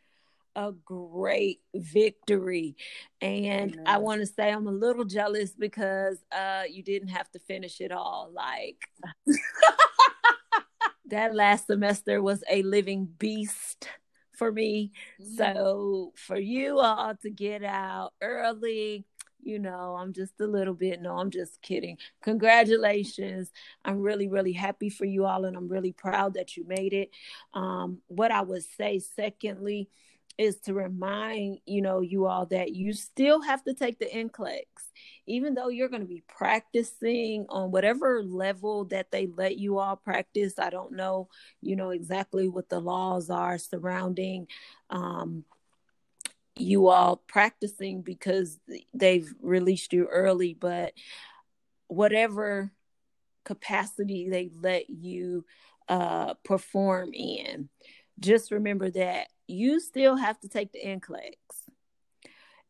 a 0.57 0.73
great 0.85 1.61
victory. 1.75 2.75
And 3.20 3.81
I 3.87 3.99
want 3.99 4.20
to 4.20 4.27
say 4.27 4.51
I'm 4.51 4.66
a 4.66 4.73
little 4.73 5.05
jealous 5.05 5.53
because 5.53 6.18
uh 6.33 6.64
you 6.68 6.83
didn't 6.83 7.09
have 7.09 7.31
to 7.31 7.38
finish 7.38 7.81
it 7.81 7.92
all. 7.92 8.33
Like 8.35 8.79
that 11.11 11.35
last 11.35 11.66
semester 11.66 12.23
was 12.23 12.42
a 12.51 12.62
living 12.62 13.07
beast 13.18 13.88
for 14.33 14.51
me. 14.51 14.92
Mm-hmm. 15.20 15.37
So 15.37 16.12
for 16.16 16.38
you 16.38 16.79
all 16.79 17.14
to 17.23 17.31
get 17.31 17.62
out 17.62 18.12
early, 18.23 19.05
you 19.42 19.59
know, 19.59 19.96
I'm 19.99 20.12
just 20.12 20.40
a 20.40 20.46
little 20.46 20.75
bit. 20.75 21.01
No, 21.01 21.16
I'm 21.18 21.31
just 21.31 21.62
kidding. 21.62 21.99
Congratulations. 22.23 23.51
I'm 23.85 24.01
really, 24.01 24.29
really 24.29 24.53
happy 24.53 24.90
for 24.90 25.05
you 25.05 25.25
all, 25.25 25.44
and 25.44 25.57
I'm 25.57 25.68
really 25.68 25.92
proud 25.92 26.35
that 26.35 26.57
you 26.57 26.64
made 26.66 26.92
it. 26.92 27.11
Um, 27.55 27.99
what 28.09 28.31
I 28.31 28.42
would 28.42 28.64
say, 28.77 28.99
secondly, 28.99 29.88
is 30.38 30.59
to 30.61 30.73
remind 30.73 31.59
you 31.66 31.83
know 31.83 32.01
you 32.01 32.27
all 32.27 32.46
that 32.46 32.73
you 32.73 32.92
still 32.94 33.42
have 33.42 33.62
to 33.64 33.75
take 33.75 33.99
the 33.99 34.07
NCLEX 34.07 34.64
even 35.31 35.55
though 35.55 35.69
you're 35.69 35.88
going 35.88 36.03
to 36.03 36.09
be 36.09 36.23
practicing 36.29 37.47
on 37.49 37.71
whatever 37.71 38.23
level 38.23 38.85
that 38.85 39.11
they 39.11 39.27
let 39.37 39.59
you 39.59 39.79
all 39.79 39.97
practice 39.97 40.59
i 40.59 40.71
don't 40.71 40.93
know 40.93 41.29
you 41.61 41.77
know 41.77 41.90
exactly 41.90 42.49
what 42.49 42.69
the 42.69 42.81
laws 42.81 43.31
are 43.31 43.59
surrounding 43.59 44.47
um, 44.90 45.45
you 46.61 46.88
all 46.88 47.16
practicing 47.27 48.03
because 48.03 48.59
they've 48.95 49.33
released 49.40 49.93
you 49.93 50.07
early, 50.07 50.55
but 50.55 50.93
whatever 51.88 52.73
capacity 53.45 54.29
they 54.29 54.51
let 54.61 54.90
you 54.90 55.45
uh, 55.88 56.35
perform 56.45 57.12
in, 57.14 57.69
just 58.19 58.51
remember 58.51 58.90
that 58.90 59.29
you 59.47 59.81
still 59.81 60.16
have 60.16 60.38
to 60.40 60.49
take 60.49 60.73
the 60.73 60.85
NCLEX. 60.85 61.35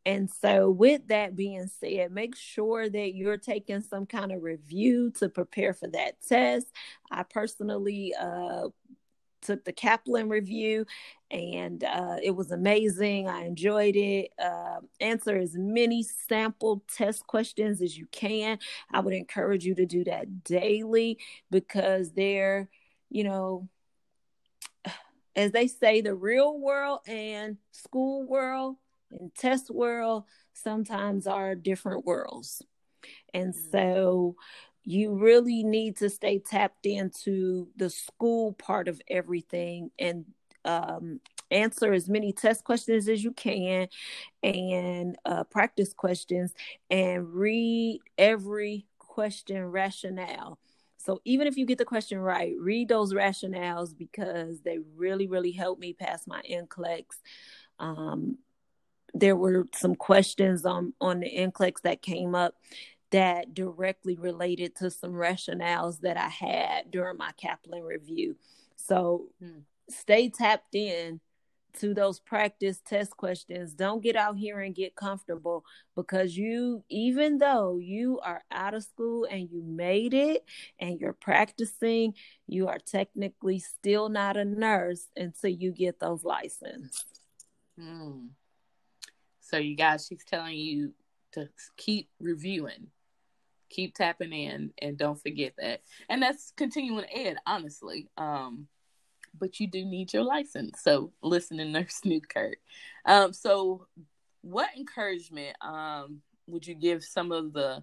And 0.07 0.31
so, 0.31 0.71
with 0.71 1.09
that 1.09 1.37
being 1.37 1.69
said, 1.81 2.11
make 2.11 2.35
sure 2.35 2.89
that 2.89 3.15
you're 3.15 3.37
taking 3.37 3.83
some 3.83 4.07
kind 4.07 4.33
of 4.33 4.43
review 4.43 5.11
to 5.19 5.29
prepare 5.29 5.75
for 5.75 5.89
that 5.89 6.15
test. 6.27 6.69
I 7.11 7.23
personally 7.23 8.15
uh, 8.19 8.69
took 9.43 9.65
the 9.65 9.73
Kaplan 9.73 10.29
review 10.29 10.87
and 11.31 11.85
uh, 11.85 12.17
it 12.23 12.33
was 12.33 12.51
amazing. 12.51 13.29
I 13.29 13.45
enjoyed 13.45 13.97
it. 13.97 14.31
Uh, 14.43 14.81
answer 15.01 15.37
as 15.37 15.55
many 15.55 16.03
sample 16.03 16.83
test 16.95 17.27
questions 17.27 17.81
as 17.83 17.97
you 17.97 18.07
can. 18.11 18.59
I 18.93 19.01
would 19.01 19.15
encourage 19.15 19.65
you 19.65 19.75
to 19.77 19.87
do 19.87 20.05
that 20.05 20.45
daily 20.45 21.19
because 21.51 22.13
they're, 22.13 22.69
you 23.11 23.25
know, 23.25 23.69
as 25.37 25.53
they 25.53 25.67
say, 25.67 26.01
the 26.01 26.15
real 26.15 26.59
world 26.59 27.01
and 27.07 27.59
school 27.71 28.27
world 28.27 28.77
and 29.13 29.35
test 29.35 29.71
world 29.71 30.25
sometimes 30.53 31.27
are 31.27 31.55
different 31.55 32.05
worlds. 32.05 32.63
And 33.35 33.55
mm. 33.55 33.71
so 33.73 34.37
you 34.85 35.15
really 35.15 35.63
need 35.63 35.97
to 35.99 36.11
stay 36.11 36.39
tapped 36.39 36.87
into 36.87 37.69
the 37.77 37.91
school 37.91 38.53
part 38.55 38.89
of 38.89 39.01
everything 39.09 39.91
and 39.99 40.25
um, 40.65 41.21
answer 41.51 41.93
as 41.93 42.09
many 42.09 42.33
test 42.33 42.65
questions 42.65 43.09
as 43.09 43.23
you 43.23 43.33
can 43.33 43.89
and 44.43 45.17
uh, 45.25 45.45
practice 45.45 45.93
questions 45.93 46.55
and 46.91 47.33
read 47.33 48.01
every 48.19 48.87
question 48.99 49.65
rationale. 49.65 50.59
So 50.99 51.21
even 51.25 51.47
if 51.47 51.57
you 51.57 51.65
get 51.65 51.79
the 51.79 51.85
question 51.85 52.19
right, 52.19 52.55
read 52.59 52.89
those 52.89 53.15
rationales 53.15 53.97
because 53.97 54.61
they 54.61 54.79
really, 54.97 55.27
really 55.27 55.53
helped 55.53 55.81
me 55.81 55.95
pass 55.95 56.27
my 56.27 56.43
NCLEX. 56.43 57.05
Um, 57.79 58.39
there 59.15 59.37
were 59.37 59.67
some 59.75 59.95
questions 59.95 60.65
on 60.65 60.93
on 61.01 61.21
the 61.21 61.31
NCLEX 61.31 61.83
that 61.83 62.03
came 62.03 62.35
up 62.35 62.55
that 63.11 63.55
directly 63.55 64.17
related 64.17 64.77
to 64.77 64.91
some 64.91 65.13
rationales 65.13 66.01
that 66.01 66.17
I 66.17 66.29
had 66.29 66.91
during 66.91 67.17
my 67.17 67.33
Kaplan 67.33 67.83
review. 67.83 68.37
So 68.77 69.27
hmm. 69.41 69.61
stay 69.89 70.29
tapped 70.29 70.75
in 70.75 71.21
to 71.79 71.95
those 71.95 72.19
practice 72.21 72.81
test 72.85 73.17
questions. 73.17 73.75
Don't 73.75 74.03
get 74.03 74.17
out 74.17 74.37
here 74.37 74.61
and 74.61 74.75
get 74.75 74.97
comfortable 74.97 75.65
because 75.95 76.37
you, 76.37 76.85
even 76.89 77.39
though 77.39 77.79
you 77.79 78.21
are 78.21 78.43
out 78.51 78.75
of 78.75 78.85
school 78.85 79.27
and 79.31 79.49
you 79.51 79.63
made 79.63 80.15
it 80.15 80.45
and 80.79 80.99
you're 81.01 81.13
practicing, 81.13 82.15
you 82.47 82.69
are 82.69 82.79
technically 82.79 83.59
still 83.59 84.09
not 84.09 84.37
a 84.37 84.45
nurse 84.45 85.07
until 85.17 85.51
you 85.51 85.73
get 85.73 86.01
those 86.01 86.25
license. 86.25 87.05
Hmm. 87.79 88.27
So 89.51 89.59
you 89.59 89.77
guys, 89.77 90.07
she's 90.07 90.25
telling 90.25 90.57
you 90.57 90.93
to 91.33 91.49
keep 91.77 92.09
reviewing 92.21 92.89
keep 93.71 93.95
tapping 93.95 94.33
in 94.33 94.73
and 94.83 94.99
don't 94.99 95.21
forget 95.21 95.55
that. 95.57 95.81
And 96.09 96.23
that's 96.23 96.53
continuing 96.57 97.07
ed, 97.15 97.37
honestly. 97.47 98.09
Um, 98.19 98.67
but 99.39 99.61
you 99.61 99.69
do 99.69 99.85
need 99.85 100.13
your 100.13 100.25
license. 100.25 100.83
So 100.83 101.13
listen 101.23 101.57
to 101.59 101.65
Nurse 101.65 102.01
Newkirk. 102.05 102.59
Um, 103.07 103.33
so 103.33 103.87
what 104.43 104.71
encouragement 104.77 105.55
um 105.61 106.23
would 106.47 106.67
you 106.67 106.75
give 106.75 107.05
some 107.05 107.31
of 107.31 107.53
the 107.53 107.83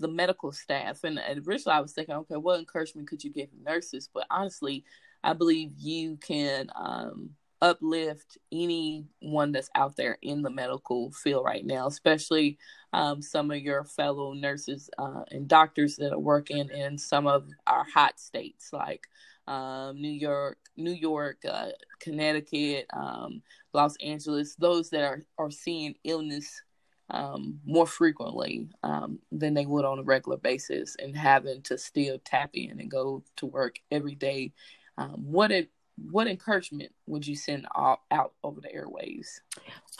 the 0.00 0.08
medical 0.08 0.52
staff? 0.52 1.04
And 1.04 1.20
originally 1.46 1.76
I 1.76 1.80
was 1.80 1.92
thinking, 1.92 2.16
okay, 2.16 2.36
what 2.36 2.58
encouragement 2.58 3.08
could 3.08 3.22
you 3.22 3.30
give 3.30 3.48
nurses? 3.64 4.08
But 4.12 4.26
honestly, 4.30 4.84
I 5.22 5.34
believe 5.34 5.70
you 5.78 6.16
can 6.16 6.68
um 6.74 7.30
uplift 7.60 8.38
anyone 8.52 9.52
that's 9.52 9.70
out 9.74 9.96
there 9.96 10.18
in 10.22 10.42
the 10.42 10.50
medical 10.50 11.10
field 11.10 11.44
right 11.44 11.64
now, 11.64 11.86
especially 11.86 12.58
um, 12.92 13.20
some 13.20 13.50
of 13.50 13.58
your 13.58 13.84
fellow 13.84 14.32
nurses 14.32 14.88
uh, 14.98 15.22
and 15.30 15.48
doctors 15.48 15.96
that 15.96 16.12
are 16.12 16.18
working 16.18 16.68
in 16.70 16.96
some 16.98 17.26
of 17.26 17.48
our 17.66 17.84
hot 17.84 18.18
states 18.18 18.72
like 18.72 19.06
um, 19.46 20.00
New 20.00 20.12
York, 20.12 20.58
New 20.76 20.92
York, 20.92 21.38
uh, 21.48 21.70
Connecticut, 22.00 22.86
um, 22.92 23.42
Los 23.72 23.96
Angeles, 23.96 24.54
those 24.56 24.90
that 24.90 25.02
are, 25.02 25.24
are 25.38 25.50
seeing 25.50 25.94
illness 26.04 26.62
um, 27.10 27.58
more 27.64 27.86
frequently 27.86 28.68
um, 28.82 29.18
than 29.32 29.54
they 29.54 29.64
would 29.64 29.84
on 29.84 29.98
a 29.98 30.02
regular 30.02 30.36
basis 30.36 30.96
and 30.96 31.16
having 31.16 31.62
to 31.62 31.78
still 31.78 32.18
tap 32.24 32.50
in 32.52 32.78
and 32.80 32.90
go 32.90 33.22
to 33.36 33.46
work 33.46 33.78
every 33.90 34.14
day. 34.14 34.52
Um, 34.98 35.24
what 35.24 35.50
it 35.50 35.70
what 36.10 36.26
encouragement 36.26 36.92
would 37.06 37.26
you 37.26 37.36
send 37.36 37.66
all, 37.74 38.04
out 38.10 38.32
over 38.42 38.60
the 38.60 38.68
airwaves? 38.68 39.40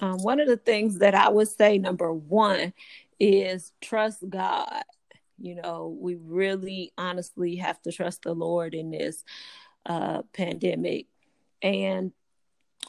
Um, 0.01 0.19
one 0.23 0.41
of 0.41 0.49
the 0.49 0.57
things 0.57 0.99
that 0.99 1.15
I 1.15 1.29
would 1.29 1.49
say, 1.49 1.79
number 1.79 2.13
one, 2.13 2.73
is 3.19 3.73
trust 3.81 4.25
God. 4.29 4.83
You 5.39 5.57
know, 5.57 5.97
we 6.01 6.17
really 6.17 6.93
honestly 6.99 7.57
have 7.57 7.81
to 7.83 7.93
trust 7.93 8.23
the 8.23 8.35
Lord 8.35 8.75
in 8.75 8.91
this 8.91 9.25
uh, 9.87 10.23
pandemic. 10.33 11.07
And 11.63 12.13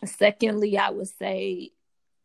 secondly, 0.05 0.77
I 0.77 0.89
would 0.89 1.07
say, 1.07 1.71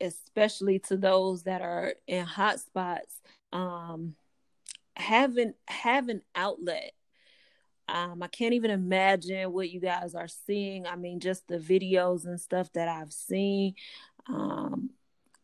especially 0.01 0.79
to 0.81 0.97
those 0.97 1.45
that 1.45 1.63
are 1.63 1.95
in 2.07 2.25
hot 2.25 2.61
spots, 2.61 3.21
um, 3.53 4.17
having 4.97 5.55
have 5.67 6.09
an 6.09 6.23
outlet 6.35 6.93
um, 7.89 8.23
I 8.23 8.29
can't 8.29 8.55
even 8.55 8.71
imagine 8.71 9.53
what 9.53 9.71
you 9.71 9.81
guys 9.81 10.15
are 10.15 10.29
seeing. 10.29 10.87
I 10.87 10.97
mean, 10.97 11.21
just 11.21 11.47
the 11.49 11.59
videos 11.59 12.25
and 12.25 12.41
stuff 12.41 12.73
that 12.73 12.89
I've 12.89 13.13
seen 13.13 13.75
um, 14.27 14.91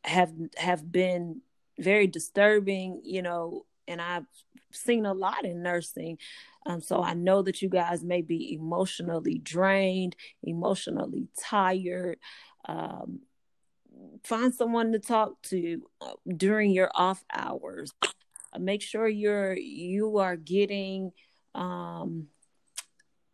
have 0.05 0.33
have 0.57 0.91
been 0.91 1.43
very 1.79 2.07
disturbing, 2.07 3.03
you 3.05 3.23
know, 3.23 3.67
and 3.87 4.01
I've 4.01 4.27
seen 4.73 5.05
a 5.05 5.13
lot 5.13 5.45
in 5.45 5.63
nursing. 5.63 6.19
Um, 6.67 6.81
so 6.81 7.03
I 7.03 7.15
know 7.15 7.43
that 7.43 7.63
you 7.63 7.69
guys 7.69 8.05
may 8.05 8.23
be 8.23 8.55
emotionally 8.55 9.39
drained, 9.39 10.17
emotionally 10.43 11.29
tired. 11.39 12.19
Um, 12.67 13.21
find 14.23 14.55
someone 14.55 14.93
to 14.93 14.99
talk 14.99 15.41
to 15.43 15.83
uh, 16.01 16.13
during 16.37 16.71
your 16.71 16.91
off 16.95 17.25
hours. 17.33 17.93
Make 18.59 18.83
sure 18.83 19.07
you're 19.07 19.57
you 19.57 20.19
are 20.19 20.37
getting 20.37 21.13
um, 21.55 22.29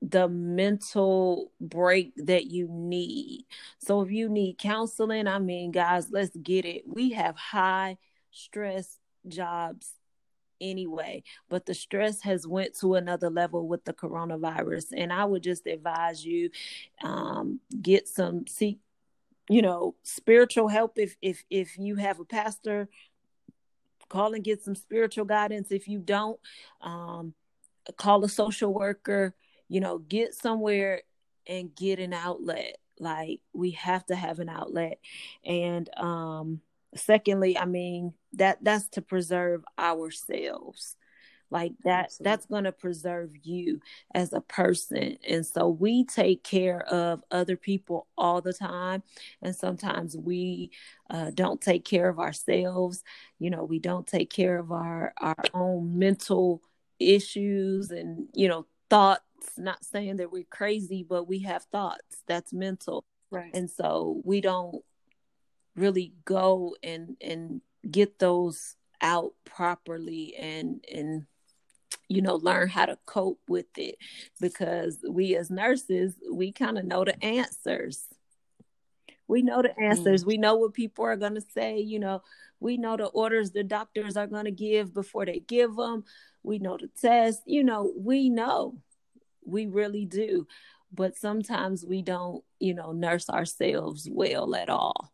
the 0.03 0.29
mental 0.29 1.53
break 1.61 2.13
that 2.17 2.47
you 2.47 2.69
need. 2.71 3.47
So 3.79 4.03
if 4.03 4.11
you 4.11 4.29
need 4.29 4.59
counseling, 4.59 5.27
I 5.27 5.39
mean, 5.39 5.73
guys, 5.73 6.11
let's 6.11 6.37
get 6.37 6.65
it. 6.65 6.85
We 6.87 7.13
have 7.13 7.37
high 7.37 7.99
stress 8.31 8.99
jobs 9.27 9.93
anyway 10.61 11.23
but 11.49 11.67
the 11.67 11.75
stress 11.75 12.23
has 12.23 12.47
went 12.47 12.75
to 12.75 12.95
another 12.95 13.29
level 13.29 13.69
with 13.69 13.85
the 13.85 13.93
coronavirus 13.93 14.87
and 14.97 15.13
i 15.13 15.25
would 15.25 15.43
just 15.43 15.67
advise 15.67 16.25
you 16.25 16.51
um, 17.03 17.61
get 17.83 18.09
some 18.09 18.47
seek 18.47 18.79
you 19.49 19.63
know 19.63 19.95
spiritual 20.03 20.69
help 20.69 20.93
if 20.97 21.17
if 21.21 21.45
if 21.51 21.79
you 21.79 21.97
have 21.97 22.21
a 22.21 22.25
pastor 22.25 22.89
call 24.09 24.35
and 24.35 24.45
get 24.45 24.63
some 24.63 24.75
spiritual 24.75 25.25
guidance 25.25 25.71
if 25.71 25.89
you 25.89 25.99
don't 25.99 26.39
um, 26.81 27.35
call 27.93 28.25
a 28.25 28.29
social 28.29 28.73
worker, 28.73 29.35
you 29.69 29.81
know, 29.81 29.99
get 29.99 30.35
somewhere 30.35 31.03
and 31.47 31.75
get 31.75 31.99
an 31.99 32.13
outlet. 32.13 32.79
Like 32.99 33.41
we 33.53 33.73
have 33.73 34.07
to 34.07 34.17
have 34.17 34.39
an 34.41 34.49
outlet. 34.49 34.99
And 35.45 35.89
um 35.99 36.61
secondly, 36.95 37.59
I 37.59 37.67
mean, 37.67 38.15
that 38.35 38.59
that's 38.63 38.89
to 38.91 39.03
preserve 39.03 39.65
ourselves. 39.79 40.97
like 41.51 41.73
that 41.85 42.07
Absolutely. 42.07 42.25
that's 42.31 42.47
going 42.47 42.65
to 42.65 42.73
preserve 42.73 43.31
you 43.43 43.81
as 44.15 44.33
a 44.33 44.41
person 44.41 45.17
and 45.29 45.47
so 45.47 45.69
we 45.69 46.05
take 46.05 46.43
care 46.43 46.81
of 46.89 47.23
other 47.31 47.57
people 47.57 48.09
all 48.19 48.41
the 48.41 48.53
time 48.53 49.03
and 49.43 49.55
sometimes 49.55 50.17
we 50.17 50.71
uh, 51.11 51.31
don't 51.35 51.61
take 51.61 51.85
care 51.85 52.09
of 52.09 52.19
ourselves 52.19 53.05
you 53.39 53.51
know 53.51 53.65
we 53.65 53.79
don't 53.79 54.07
take 54.09 54.31
care 54.31 54.59
of 54.59 54.73
our 54.73 55.15
our 55.21 55.37
own 55.55 55.99
mental 55.99 56.63
issues 56.99 57.91
and 57.91 58.29
you 58.35 58.49
know 58.49 58.67
thoughts 58.89 59.23
not 59.57 59.85
saying 59.85 60.17
that 60.17 60.33
we're 60.33 60.45
crazy 60.51 61.05
but 61.09 61.29
we 61.29 61.41
have 61.41 61.65
thoughts 61.65 62.23
that's 62.27 62.53
mental. 62.53 63.05
Right. 63.31 63.51
and 63.55 63.69
so 63.69 64.23
we 64.25 64.41
don't 64.41 64.83
really 65.75 66.15
go 66.25 66.77
and 66.83 67.17
and 67.21 67.61
get 67.89 68.19
those 68.19 68.77
out 69.01 69.33
properly 69.45 70.35
and 70.37 70.85
and 70.93 71.27
you 72.09 72.23
know 72.23 72.37
learn 72.37 72.69
how 72.69 72.87
to 72.87 72.99
cope 73.07 73.41
with 73.49 73.67
it. 73.77 73.97
Because 74.41 74.99
we 75.09 75.37
as 75.37 75.51
nurses 75.51 76.15
we 76.33 76.53
kind 76.53 76.79
of 76.79 76.85
know 76.85 77.05
the 77.05 77.23
answers 77.25 78.07
we 79.29 79.43
know 79.43 79.63
the 79.63 79.79
answers. 79.79 80.25
We 80.25 80.37
know 80.37 80.57
what 80.57 80.75
people 80.75 81.05
are 81.05 81.17
going 81.17 81.35
to 81.35 81.45
say 81.55 81.79
you 81.79 81.99
know. 81.99 82.23
We 82.61 82.77
know 82.77 82.97
the 82.97 83.07
orders 83.07 83.51
the 83.51 83.65
doctors 83.65 84.17
are 84.17 84.27
going 84.27 84.47
to 84.47 84.51
give 84.51 84.95
before 84.95 85.27
they 85.27 85.41
give 85.41 85.77
them 85.77 86.05
we 86.43 86.59
know 86.59 86.77
the 86.77 86.89
test. 87.01 87.43
You 87.47 87.65
know 87.65 87.93
we 87.97 88.29
know. 88.29 88.79
We 89.45 89.67
really 89.67 90.05
do. 90.05 90.47
But 90.93 91.17
sometimes 91.17 91.85
we 91.85 92.03
don't 92.03 92.45
you 92.61 92.75
know 92.75 92.93
nurse 92.93 93.29
ourselves 93.29 94.09
well 94.11 94.55
at 94.55 94.71
all. 94.71 95.13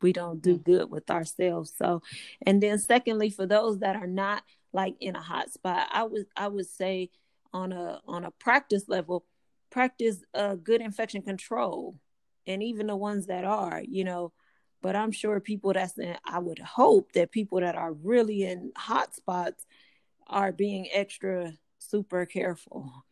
We 0.00 0.12
don't 0.12 0.42
do 0.42 0.58
good 0.58 0.90
with 0.90 1.10
ourselves. 1.10 1.72
So 1.76 2.02
and 2.44 2.62
then 2.62 2.78
secondly 2.78 3.30
for 3.30 3.46
those 3.46 3.78
that 3.78 3.96
are 3.96 4.06
not 4.06 4.42
like 4.72 4.96
in 5.00 5.16
a 5.16 5.20
hot 5.20 5.52
spot 5.52 5.88
i 5.92 6.02
would 6.02 6.26
i 6.36 6.48
would 6.48 6.66
say 6.66 7.10
on 7.52 7.72
a 7.72 8.00
on 8.06 8.24
a 8.24 8.30
practice 8.32 8.88
level 8.88 9.24
practice 9.70 10.22
uh 10.34 10.54
good 10.54 10.80
infection 10.80 11.22
control 11.22 11.96
and 12.46 12.62
even 12.62 12.86
the 12.86 12.96
ones 12.96 13.26
that 13.26 13.44
are 13.44 13.82
you 13.88 14.04
know 14.04 14.32
but 14.80 14.96
i'm 14.96 15.12
sure 15.12 15.40
people 15.40 15.72
that's 15.72 15.98
in 15.98 16.16
i 16.24 16.38
would 16.38 16.58
hope 16.58 17.12
that 17.12 17.30
people 17.30 17.60
that 17.60 17.74
are 17.74 17.92
really 17.92 18.44
in 18.44 18.72
hot 18.76 19.14
spots 19.14 19.64
are 20.26 20.52
being 20.52 20.88
extra 20.92 21.52
super 21.78 22.24
careful. 22.26 23.04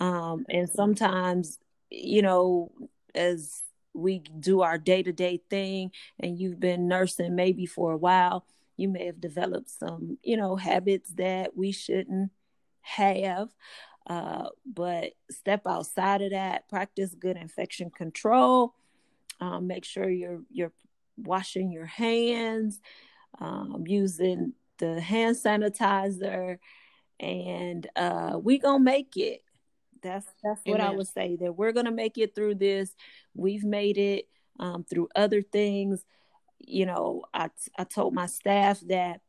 Um 0.00 0.46
and 0.48 0.68
sometimes 0.70 1.58
you 1.90 2.22
know 2.22 2.72
as 3.14 3.62
we 3.94 4.20
do 4.20 4.62
our 4.62 4.78
day-to-day 4.78 5.42
thing 5.50 5.90
and 6.18 6.38
you've 6.38 6.58
been 6.58 6.88
nursing 6.88 7.36
maybe 7.36 7.66
for 7.66 7.92
a 7.92 7.96
while 7.96 8.46
you 8.76 8.88
may 8.88 9.04
have 9.06 9.20
developed 9.20 9.70
some 9.70 10.18
you 10.22 10.36
know 10.36 10.56
habits 10.56 11.10
that 11.16 11.56
we 11.56 11.72
shouldn't 11.72 12.30
have 12.80 13.48
uh, 14.06 14.48
but 14.66 15.12
step 15.30 15.62
outside 15.66 16.22
of 16.22 16.30
that 16.30 16.68
practice 16.68 17.14
good 17.14 17.36
infection 17.36 17.90
control 17.90 18.74
um, 19.40 19.66
make 19.66 19.84
sure 19.84 20.08
you're 20.08 20.42
you're 20.50 20.72
washing 21.16 21.70
your 21.70 21.86
hands 21.86 22.80
um, 23.38 23.84
using 23.86 24.52
the 24.78 25.00
hand 25.00 25.36
sanitizer 25.36 26.58
and 27.20 27.86
uh, 27.96 28.38
we 28.42 28.58
gonna 28.58 28.80
make 28.80 29.16
it 29.16 29.42
that's 30.02 30.26
that's 30.42 30.60
what 30.64 30.80
I 30.80 30.86
Amen. 30.86 30.96
would 30.96 31.06
say 31.06 31.36
that 31.36 31.56
we're 31.56 31.72
gonna 31.72 31.92
make 31.92 32.18
it 32.18 32.34
through 32.34 32.56
this. 32.56 32.94
We've 33.34 33.64
made 33.64 33.96
it 33.98 34.26
um, 34.58 34.84
through 34.84 35.08
other 35.14 35.42
things. 35.42 36.04
You 36.58 36.86
know, 36.86 37.24
I 37.32 37.50
I 37.78 37.84
told 37.84 38.12
my 38.12 38.26
staff 38.26 38.80
that 38.88 39.20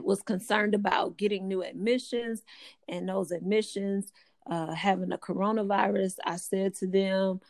was 0.00 0.22
concerned 0.22 0.74
about 0.74 1.16
getting 1.16 1.48
new 1.48 1.62
admissions, 1.62 2.42
and 2.88 3.08
those 3.08 3.30
admissions 3.30 4.12
uh, 4.46 4.74
having 4.74 5.12
a 5.12 5.18
coronavirus. 5.18 6.16
I 6.24 6.36
said 6.36 6.74
to 6.76 6.86
them, 6.86 7.40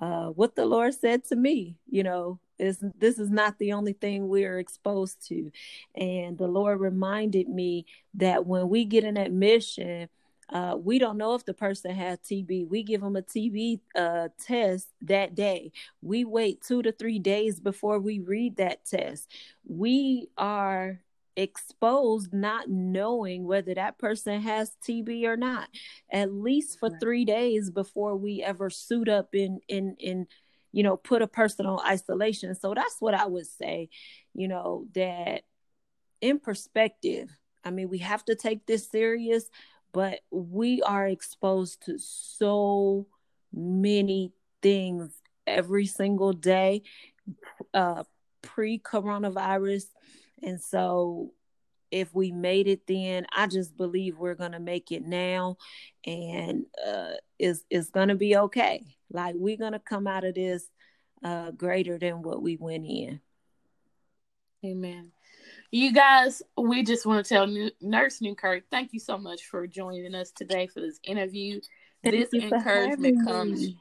uh, 0.00 0.28
what 0.28 0.54
the 0.54 0.66
Lord 0.66 0.94
said 0.94 1.24
to 1.26 1.36
me. 1.36 1.76
You 1.88 2.02
know, 2.02 2.40
is 2.58 2.82
this 2.98 3.18
is 3.18 3.30
not 3.30 3.58
the 3.58 3.72
only 3.72 3.92
thing 3.92 4.28
we're 4.28 4.58
exposed 4.58 5.26
to, 5.28 5.50
and 5.94 6.38
the 6.38 6.48
Lord 6.48 6.80
reminded 6.80 7.48
me 7.48 7.86
that 8.14 8.46
when 8.46 8.68
we 8.68 8.84
get 8.84 9.04
an 9.04 9.16
admission 9.16 10.08
uh, 10.52 10.76
we 10.76 10.98
don't 10.98 11.16
know 11.16 11.34
if 11.34 11.44
the 11.46 11.54
person 11.54 11.94
has 11.94 12.18
TB. 12.18 12.68
We 12.68 12.82
give 12.82 13.00
them 13.00 13.16
a 13.16 13.22
TB 13.22 13.80
uh, 13.96 14.28
test 14.38 14.88
that 15.00 15.34
day. 15.34 15.72
We 16.02 16.24
wait 16.24 16.60
two 16.60 16.82
to 16.82 16.92
three 16.92 17.18
days 17.18 17.58
before 17.58 17.98
we 17.98 18.18
read 18.18 18.56
that 18.56 18.84
test. 18.84 19.30
We 19.66 20.28
are 20.36 21.00
exposed 21.36 22.32
not 22.32 22.68
knowing 22.68 23.44
whether 23.44 23.74
that 23.74 23.98
person 23.98 24.40
has 24.40 24.76
TB 24.86 25.26
or 25.26 25.36
not, 25.36 25.68
at 26.10 26.32
least 26.32 26.78
for 26.78 26.88
Right. 26.90 27.00
three 27.00 27.24
days 27.24 27.70
before 27.70 28.16
we 28.16 28.42
ever 28.42 28.70
suit 28.70 29.08
up 29.08 29.34
in 29.34 29.60
in 29.68 29.96
in 29.98 30.26
you 30.72 30.82
know 30.82 30.96
put 30.96 31.22
a 31.22 31.26
person 31.26 31.66
on 31.66 31.80
isolation. 31.86 32.54
So 32.54 32.74
that's 32.74 32.96
what 33.00 33.14
I 33.14 33.26
would 33.26 33.46
say. 33.46 33.88
You 34.34 34.48
know 34.48 34.86
that 34.94 35.42
in 36.20 36.38
perspective. 36.38 37.30
I 37.64 37.70
mean, 37.70 37.88
we 37.88 37.98
have 37.98 38.24
to 38.24 38.34
take 38.34 38.66
this 38.66 38.88
serious 38.88 39.48
but 39.92 40.20
we 40.30 40.80
are 40.82 41.06
exposed 41.06 41.84
to 41.84 41.98
so 41.98 43.06
many 43.52 44.32
things 44.62 45.12
every 45.46 45.84
single 45.86 46.32
day 46.32 46.82
uh 47.74 48.02
pre 48.40 48.78
coronavirus 48.78 49.84
and 50.42 50.60
so 50.60 51.32
if 51.90 52.14
we 52.14 52.32
made 52.32 52.66
it 52.66 52.86
then 52.86 53.26
i 53.32 53.46
just 53.46 53.76
believe 53.76 54.18
we're 54.18 54.34
gonna 54.34 54.60
make 54.60 54.90
it 54.90 55.04
now 55.04 55.56
and 56.06 56.64
uh 56.86 57.12
it's, 57.38 57.64
it's 57.70 57.90
gonna 57.90 58.14
be 58.14 58.36
okay 58.36 58.84
like 59.10 59.34
we're 59.36 59.56
gonna 59.56 59.78
come 59.78 60.06
out 60.06 60.24
of 60.24 60.34
this 60.34 60.64
uh 61.24 61.50
greater 61.50 61.98
than 61.98 62.22
what 62.22 62.42
we 62.42 62.56
went 62.56 62.86
in 62.86 63.20
Amen. 64.64 65.10
You 65.72 65.92
guys, 65.92 66.42
we 66.56 66.84
just 66.84 67.04
want 67.04 67.24
to 67.24 67.28
tell 67.28 67.46
New- 67.46 67.72
Nurse 67.80 68.20
Newkirk, 68.20 68.64
thank 68.70 68.92
you 68.92 69.00
so 69.00 69.18
much 69.18 69.46
for 69.46 69.66
joining 69.66 70.14
us 70.14 70.30
today 70.30 70.68
for 70.68 70.80
this 70.80 71.00
interview. 71.02 71.60
Thank 72.04 72.30
this 72.30 72.42
encouragement 72.42 73.26
comes, 73.26 73.60
me. 73.60 73.80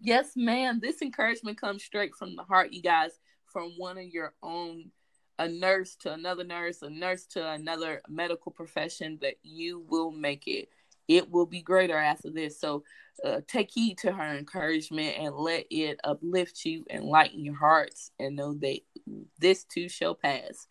yes, 0.00 0.32
ma'am. 0.36 0.80
This 0.82 1.00
encouragement 1.00 1.58
comes 1.60 1.84
straight 1.84 2.14
from 2.16 2.36
the 2.36 2.42
heart, 2.42 2.72
you 2.72 2.82
guys, 2.82 3.12
from 3.46 3.74
one 3.78 3.96
of 3.96 4.04
your 4.04 4.34
own, 4.42 4.90
a 5.38 5.48
nurse 5.48 5.96
to 5.96 6.12
another 6.12 6.44
nurse, 6.44 6.82
a 6.82 6.90
nurse 6.90 7.26
to 7.26 7.50
another 7.50 8.00
medical 8.08 8.52
profession, 8.52 9.18
that 9.22 9.34
you 9.42 9.84
will 9.88 10.10
make 10.10 10.46
it. 10.46 10.68
It 11.06 11.30
will 11.30 11.46
be 11.46 11.60
greater 11.60 11.98
after 11.98 12.30
this. 12.30 12.58
So 12.58 12.84
uh, 13.24 13.40
take 13.46 13.70
heed 13.72 13.98
to 13.98 14.12
her 14.12 14.36
encouragement 14.36 15.16
and 15.18 15.34
let 15.34 15.66
it 15.70 16.00
uplift 16.04 16.64
you 16.64 16.84
and 16.88 17.04
lighten 17.04 17.44
your 17.44 17.56
hearts 17.56 18.10
and 18.18 18.36
know 18.36 18.54
that 18.54 18.80
this 19.38 19.64
too 19.64 19.88
shall 19.88 20.14
pass. 20.14 20.66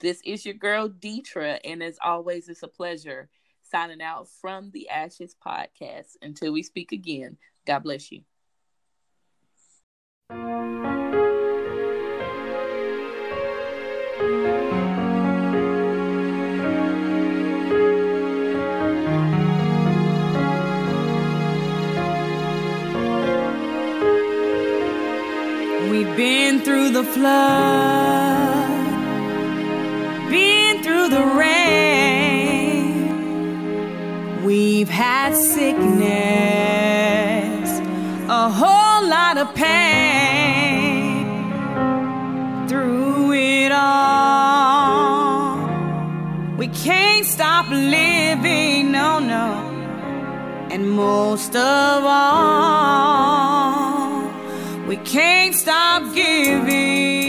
This 0.00 0.20
is 0.24 0.44
your 0.44 0.54
girl 0.54 0.88
Deetra, 0.88 1.58
and 1.64 1.82
as 1.82 1.98
always, 2.04 2.48
it's 2.48 2.62
a 2.62 2.68
pleasure 2.68 3.28
signing 3.62 4.02
out 4.02 4.28
from 4.40 4.70
the 4.72 4.88
Ashes 4.88 5.36
podcast. 5.44 6.16
Until 6.20 6.52
we 6.52 6.62
speak 6.62 6.92
again, 6.92 7.36
God 7.66 7.80
bless 7.80 8.10
you. 8.12 8.22
Been 26.16 26.60
through 26.60 26.90
the 26.90 27.02
flood, 27.02 28.68
been 30.30 30.82
through 30.82 31.08
the 31.08 31.24
rain. 31.36 32.94
We've 34.44 34.88
had 34.88 35.34
sickness, 35.34 35.80
a 38.28 38.48
whole 38.48 39.08
lot 39.08 39.38
of 39.38 39.52
pain. 39.54 41.24
Through 42.68 43.32
it 43.32 43.72
all, 43.72 45.56
we 46.56 46.68
can't 46.68 47.26
stop 47.26 47.68
living, 47.70 48.92
no, 48.92 49.18
no. 49.18 49.70
And 50.70 50.90
most 50.90 51.56
of 51.56 52.04
all, 52.04 53.93
can't 55.04 55.54
stop 55.54 56.14
giving. 56.14 57.23